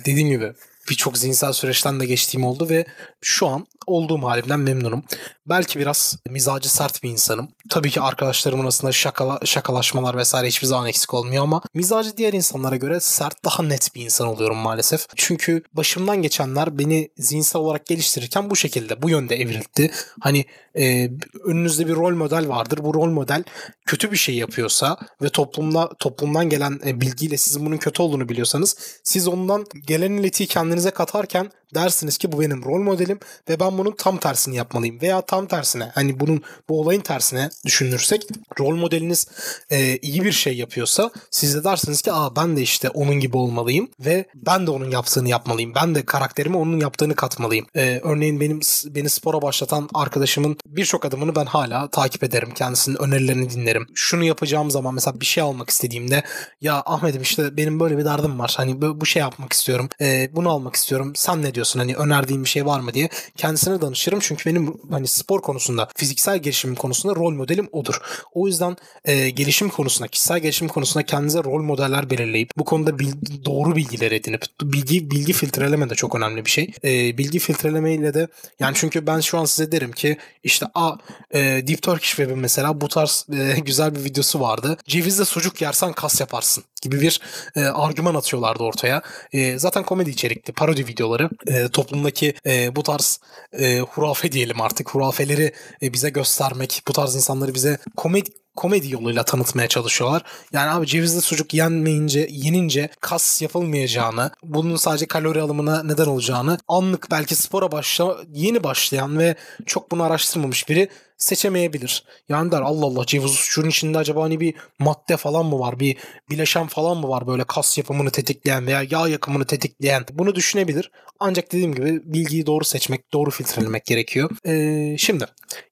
dediğim 0.06 0.30
gibi 0.30 0.54
birçok 0.90 1.18
zihinsel 1.18 1.54
süreçten 1.54 2.00
de 2.00 2.06
geçtiğim 2.06 2.46
oldu 2.46 2.70
ve 2.70 2.86
şu 3.22 3.48
an 3.48 3.68
olduğum 3.88 4.24
halimden 4.24 4.60
memnunum. 4.60 5.04
Belki 5.46 5.80
biraz 5.80 6.18
mizacı 6.30 6.74
sert 6.74 7.04
bir 7.04 7.10
insanım. 7.10 7.48
Tabii 7.70 7.90
ki 7.90 8.02
arkadaşlarımın 8.02 8.64
arasında 8.64 8.92
şakala, 8.92 9.40
şakalaşmalar 9.46 10.18
vesaire 10.18 10.48
hiçbir 10.48 10.68
zaman 10.68 10.88
eksik 10.88 11.14
olmuyor 11.14 11.44
ama 11.44 11.62
mizacı 11.74 12.18
diğer 12.18 12.34
insanlara 12.34 12.76
göre 12.76 13.00
sert 13.00 13.46
daha 13.46 13.64
net 13.64 13.96
bir 13.96 14.04
insan 14.04 14.28
oluyorum 14.28 14.58
maalesef. 14.58 15.06
Çünkü 15.16 15.64
başımdan 15.74 16.22
geçenler 16.22 16.80
beni 16.80 17.10
zihinsel 17.18 17.62
olarak 17.62 17.86
geliştirirken 17.86 18.50
bu 18.50 18.56
şekilde 18.56 19.02
bu 19.02 19.10
yönde 19.10 19.36
evrildi. 19.36 19.92
Hani 20.20 20.46
e, 20.76 21.10
önünüzde 21.44 21.88
bir 21.88 21.96
rol 21.96 22.16
model 22.16 22.48
vardır. 22.48 22.80
Bu 22.84 22.94
rol 22.94 23.10
model 23.10 23.44
kötü 23.86 24.12
bir 24.12 24.18
şey 24.18 24.36
yapıyorsa 24.36 24.98
ve 25.22 25.30
toplumda 25.30 25.90
toplumdan 26.00 26.50
gelen 26.50 26.80
e, 26.86 27.02
bilgiyle 27.02 27.38
sizin 27.38 27.66
bunun 27.66 27.78
kötü 27.78 28.02
olduğunu 28.02 28.30
biliyorsanız 28.30 28.78
siz 29.04 29.28
ondan 29.28 29.66
gelen 29.88 30.12
iletiyi 30.12 30.48
kendinize 30.48 30.92
katarken 30.92 31.52
dersiniz 31.76 32.18
ki 32.18 32.32
bu 32.32 32.42
benim 32.42 32.64
rol 32.64 32.82
modelim 32.82 33.20
ve 33.50 33.60
ben 33.60 33.78
bunun 33.78 33.92
tam 33.92 34.18
tersini 34.18 34.56
yapmalıyım 34.56 35.02
veya 35.02 35.22
tam 35.22 35.48
tersine 35.48 35.92
hani 35.96 36.20
bunun 36.20 36.42
bu 36.70 36.80
olayın 36.80 37.02
tersine 37.02 37.50
düşünürsek 37.66 38.28
rol 38.60 38.76
modeliniz 38.76 39.28
e, 39.70 39.98
iyi 39.98 40.24
bir 40.24 40.32
şey 40.32 40.58
yapıyorsa 40.58 41.12
siz 41.32 41.56
de 41.56 41.64
dersiniz 41.64 42.02
ki 42.02 42.14
aa 42.14 42.36
ben 42.36 42.58
de 42.58 42.62
işte 42.62 42.90
onun 42.90 43.16
gibi 43.16 43.38
olmalıyım 43.38 43.90
ve 44.00 44.26
ben 44.36 44.68
de 44.68 44.72
onun 44.72 44.92
yaptığını 44.92 45.30
yapmalıyım. 45.30 45.76
Ben 45.76 45.96
de 45.96 46.06
karakterime 46.06 46.58
onun 46.58 46.80
yaptığını 46.80 47.16
katmalıyım. 47.16 47.66
E, 47.76 48.00
örneğin 48.04 48.40
benim 48.40 48.60
beni 48.86 49.10
spora 49.10 49.42
başlatan 49.42 49.90
arkadaşımın 49.94 50.58
birçok 50.66 51.06
adımını 51.06 51.36
ben 51.36 51.46
hala 51.46 51.88
takip 51.90 52.24
ederim. 52.24 52.50
Kendisinin 52.56 52.96
önerilerini 52.96 53.50
dinlerim. 53.50 53.88
Şunu 53.94 54.24
yapacağım 54.24 54.72
zaman 54.72 54.94
mesela 54.94 55.20
bir 55.20 55.26
şey 55.26 55.44
almak 55.44 55.70
istediğimde 55.70 56.24
ya 56.62 56.84
Ahmet'im 56.86 57.22
işte 57.22 57.58
benim 57.58 57.80
böyle 57.80 57.98
bir 57.98 58.06
derdim 58.06 58.40
var. 58.40 58.54
Hani 58.58 58.82
bu 58.82 59.06
şey 59.06 59.20
yapmak 59.20 59.54
istiyorum. 59.54 59.90
E, 60.02 60.30
bunu 60.36 60.50
almak 60.50 60.76
istiyorum. 60.76 61.14
Sen 61.16 61.42
ne 61.42 61.54
diyorsun? 61.58 61.80
Hani 61.80 61.96
önerdiğin 61.96 62.44
bir 62.44 62.50
şey 62.50 62.66
var 62.66 62.80
mı 62.80 62.94
diye 62.94 63.10
kendisine 63.38 63.82
danışırım. 63.82 64.20
Çünkü 64.20 64.50
benim 64.50 64.74
hani 64.90 65.08
spor 65.08 65.42
konusunda, 65.42 65.88
fiziksel 65.96 66.38
gelişim 66.38 66.76
konusunda 66.76 67.16
rol 67.16 67.34
modelim 67.34 67.70
odur. 67.72 68.02
O 68.34 68.48
yüzden 68.48 68.78
e, 69.06 69.30
gelişim 69.30 69.70
konusunda, 69.70 70.08
kişisel 70.08 70.40
gelişim 70.40 70.68
konusunda 70.68 71.06
kendinize 71.06 71.44
rol 71.44 71.62
modeller 71.62 72.10
belirleyip 72.10 72.52
bu 72.58 72.66
konuda 72.66 73.00
bilgi, 73.00 73.46
doğru 73.46 73.76
bilgiler 73.76 74.12
edinip 74.12 74.46
bilgi 74.62 75.12
bilgi 75.12 75.34
filtreleme 75.34 75.90
de 75.90 75.96
çok 75.96 76.16
önemli 76.16 76.46
bir 76.46 76.50
şey. 76.50 76.72
E, 76.84 77.18
bilgi 77.18 77.40
filtreleme 77.40 77.94
ile 77.94 78.14
de 78.14 78.28
yani 78.60 78.76
çünkü 78.76 79.08
ben 79.08 79.20
şu 79.20 79.38
an 79.38 79.46
size 79.46 79.72
derim 79.72 79.92
ki 79.92 80.18
işte 80.44 80.66
a 80.76 80.96
e, 81.32 81.40
Deep 81.40 81.82
Turkish 81.82 82.10
Web'in 82.10 82.40
mesela 82.40 82.82
bu 82.82 82.88
tarz 82.88 83.26
e, 83.34 83.60
güzel 83.60 83.96
bir 83.96 84.04
videosu 84.04 84.40
vardı. 84.40 84.78
Cevizle 84.86 85.26
sucuk 85.26 85.62
yersen 85.62 85.94
kas 85.94 86.20
yaparsın 86.20 86.64
gibi 86.82 87.02
bir 87.02 87.22
e, 87.56 87.62
argüman 87.66 88.16
atıyorlardı 88.16 88.64
ortaya. 88.64 89.02
E, 89.32 89.60
zaten 89.60 89.84
komedi 89.84 90.10
içerikli, 90.10 90.54
parodi 90.54 90.88
videoları. 90.88 91.30
E, 91.48 91.68
toplumdaki 91.68 92.34
e, 92.46 92.76
bu 92.76 92.84
tarz 92.84 93.20
e, 93.60 93.80
hurafe 93.80 94.32
diyelim 94.32 94.62
artık 94.62 94.90
hurafeleri 94.90 95.54
e, 95.82 95.94
bize 95.94 96.10
göstermek, 96.10 96.82
bu 96.88 96.94
tarz 96.94 97.16
insanları 97.16 97.54
bize 97.54 97.78
komedi 97.98 98.30
komedi 98.58 98.94
yoluyla 98.94 99.24
tanıtmaya 99.24 99.68
çalışıyorlar. 99.68 100.24
Yani 100.54 100.72
abi 100.72 100.88
cevizli 100.88 101.22
sucuk 101.22 101.54
yenmeyince, 101.54 102.28
yenince 102.32 102.90
kas 103.02 103.42
yapılmayacağını, 103.42 104.32
bunun 104.44 104.76
sadece 104.76 105.06
kalori 105.06 105.42
alımına 105.42 105.84
neden 105.84 106.06
olacağını, 106.06 106.58
anlık 106.68 107.12
belki 107.12 107.36
spora 107.36 107.72
başla, 107.72 108.18
yeni 108.34 108.64
başlayan 108.64 109.20
ve 109.20 109.36
çok 109.66 109.92
bunu 109.92 110.04
araştırmamış 110.04 110.70
biri 110.70 110.90
seçemeyebilir. 111.18 112.04
Yani 112.30 112.52
der 112.52 112.62
Allah 112.62 112.86
Allah 112.86 113.06
ceviz 113.06 113.32
sucuğun 113.32 113.70
içinde 113.70 113.98
acaba 113.98 114.24
hani 114.24 114.40
bir 114.40 114.54
madde 114.80 115.18
falan 115.18 115.46
mı 115.46 115.60
var? 115.60 115.80
Bir 115.80 115.98
bileşen 116.30 116.68
falan 116.68 116.98
mı 116.98 117.10
var 117.10 117.28
böyle 117.28 117.44
kas 117.44 117.78
yapımını 117.78 118.12
tetikleyen 118.12 118.68
veya 118.68 118.84
yağ 118.90 119.08
yakımını 119.08 119.46
tetikleyen? 119.46 120.06
Bunu 120.14 120.36
düşünebilir. 120.36 120.92
Ancak 121.20 121.52
dediğim 121.52 121.76
gibi 121.76 122.02
bilgiyi 122.04 122.46
doğru 122.46 122.64
seçmek, 122.64 123.14
doğru 123.14 123.32
filtrelemek 123.32 123.86
gerekiyor. 123.86 124.30
Ee, 124.46 124.96
şimdi 124.98 125.26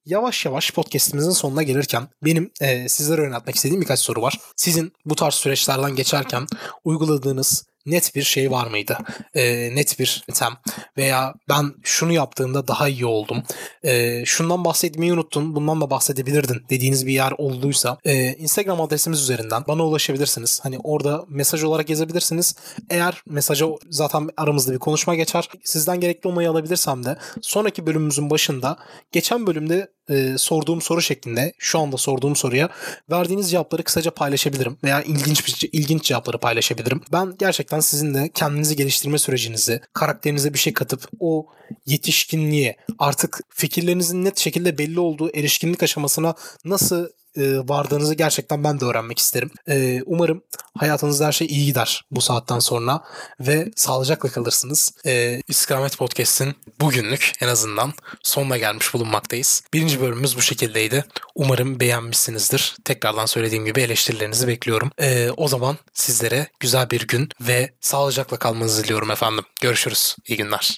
yavaş 0.05 0.45
yavaş 0.45 0.71
podcastimizin 0.71 1.31
sonuna 1.31 1.63
gelirken 1.63 2.07
benim 2.23 2.51
e, 2.61 2.89
sizlere 2.89 3.21
öğretmek 3.21 3.55
istediğim 3.55 3.81
birkaç 3.81 3.99
soru 3.99 4.21
var. 4.21 4.39
Sizin 4.55 4.93
bu 5.05 5.15
tarz 5.15 5.33
süreçlerden 5.33 5.95
geçerken 5.95 6.47
uyguladığınız 6.83 7.65
net 7.85 8.15
bir 8.15 8.23
şey 8.23 8.51
var 8.51 8.67
mıydı? 8.67 8.97
E, 9.35 9.75
net 9.75 9.99
bir 9.99 10.23
tem 10.33 10.53
veya 10.97 11.33
ben 11.49 11.73
şunu 11.83 12.13
yaptığımda 12.13 12.67
daha 12.67 12.87
iyi 12.89 13.05
oldum. 13.05 13.43
E, 13.83 14.25
şundan 14.25 14.65
bahsetmeyi 14.65 15.13
unuttun, 15.13 15.55
bundan 15.55 15.81
da 15.81 15.89
bahsedebilirdin 15.89 16.63
dediğiniz 16.69 17.07
bir 17.07 17.13
yer 17.13 17.33
olduysa 17.37 17.97
e, 18.05 18.33
Instagram 18.33 18.81
adresimiz 18.81 19.21
üzerinden 19.21 19.63
bana 19.67 19.85
ulaşabilirsiniz. 19.85 20.59
Hani 20.63 20.79
orada 20.83 21.25
mesaj 21.29 21.63
olarak 21.63 21.89
yazabilirsiniz. 21.89 22.55
Eğer 22.89 23.21
mesaja 23.25 23.65
zaten 23.89 24.29
aramızda 24.37 24.73
bir 24.73 24.79
konuşma 24.79 25.15
geçer. 25.15 25.49
Sizden 25.63 25.99
gerekli 25.99 26.27
olmayı 26.27 26.49
alabilirsem 26.49 27.05
de 27.05 27.17
sonraki 27.41 27.85
bölümümüzün 27.85 28.29
başında 28.29 28.77
geçen 29.11 29.47
bölümde 29.47 29.95
e, 30.09 30.37
sorduğum 30.37 30.81
soru 30.81 31.01
şeklinde 31.01 31.53
şu 31.57 31.79
anda 31.79 31.97
sorduğum 31.97 32.35
soruya 32.35 32.69
verdiğiniz 33.11 33.51
cevapları 33.51 33.83
kısaca 33.83 34.11
paylaşabilirim 34.11 34.77
veya 34.83 35.01
ilginç 35.01 35.47
bir, 35.47 35.69
ilginç 35.71 36.03
cevapları 36.03 36.37
paylaşabilirim. 36.37 37.01
Ben 37.11 37.37
gerçekten 37.75 37.79
sizin 37.79 38.13
de 38.13 38.29
kendinizi 38.33 38.75
geliştirme 38.75 39.17
sürecinizi, 39.17 39.81
karakterinize 39.93 40.53
bir 40.53 40.59
şey 40.59 40.73
katıp 40.73 41.07
o 41.19 41.47
yetişkinliğe 41.85 42.75
artık 42.99 43.39
fikirlerinizin 43.49 44.25
net 44.25 44.37
şekilde 44.37 44.77
belli 44.77 44.99
olduğu 44.99 45.29
erişkinlik 45.35 45.83
aşamasına 45.83 46.35
nasıl 46.65 47.07
e, 47.37 47.57
vardığınızı 47.57 48.15
gerçekten 48.15 48.63
ben 48.63 48.79
de 48.79 48.85
öğrenmek 48.85 49.19
isterim. 49.19 49.51
E, 49.69 50.01
umarım 50.05 50.43
hayatınızda 50.77 51.27
her 51.27 51.31
şey 51.31 51.47
iyi 51.47 51.65
gider 51.65 52.01
bu 52.11 52.21
saatten 52.21 52.59
sonra 52.59 53.03
ve 53.39 53.71
sağlıcakla 53.75 54.29
kalırsınız. 54.29 54.93
E, 55.05 55.41
İstikamet 55.47 55.97
Podcast'in 55.97 56.55
bugünlük 56.81 57.31
en 57.41 57.47
azından 57.47 57.93
sonuna 58.23 58.57
gelmiş 58.57 58.93
bulunmaktayız. 58.93 59.63
Birinci 59.73 60.01
bölümümüz 60.01 60.37
bu 60.37 60.41
şekildeydi. 60.41 61.05
Umarım 61.35 61.79
beğenmişsinizdir. 61.79 62.75
Tekrardan 62.85 63.25
söylediğim 63.25 63.65
gibi 63.65 63.81
eleştirilerinizi 63.81 64.47
bekliyorum. 64.47 64.91
O 65.37 65.47
zaman 65.47 65.77
sizlere 65.93 66.47
güzel 66.59 66.89
bir 66.89 67.07
gün 67.07 67.29
ve 67.41 67.73
sağlıcakla 67.81 68.37
kalmanızı 68.37 68.83
diliyorum 68.83 69.11
efendim. 69.11 69.43
Görüşürüz. 69.61 70.15
İyi 70.27 70.37
günler. 70.37 70.77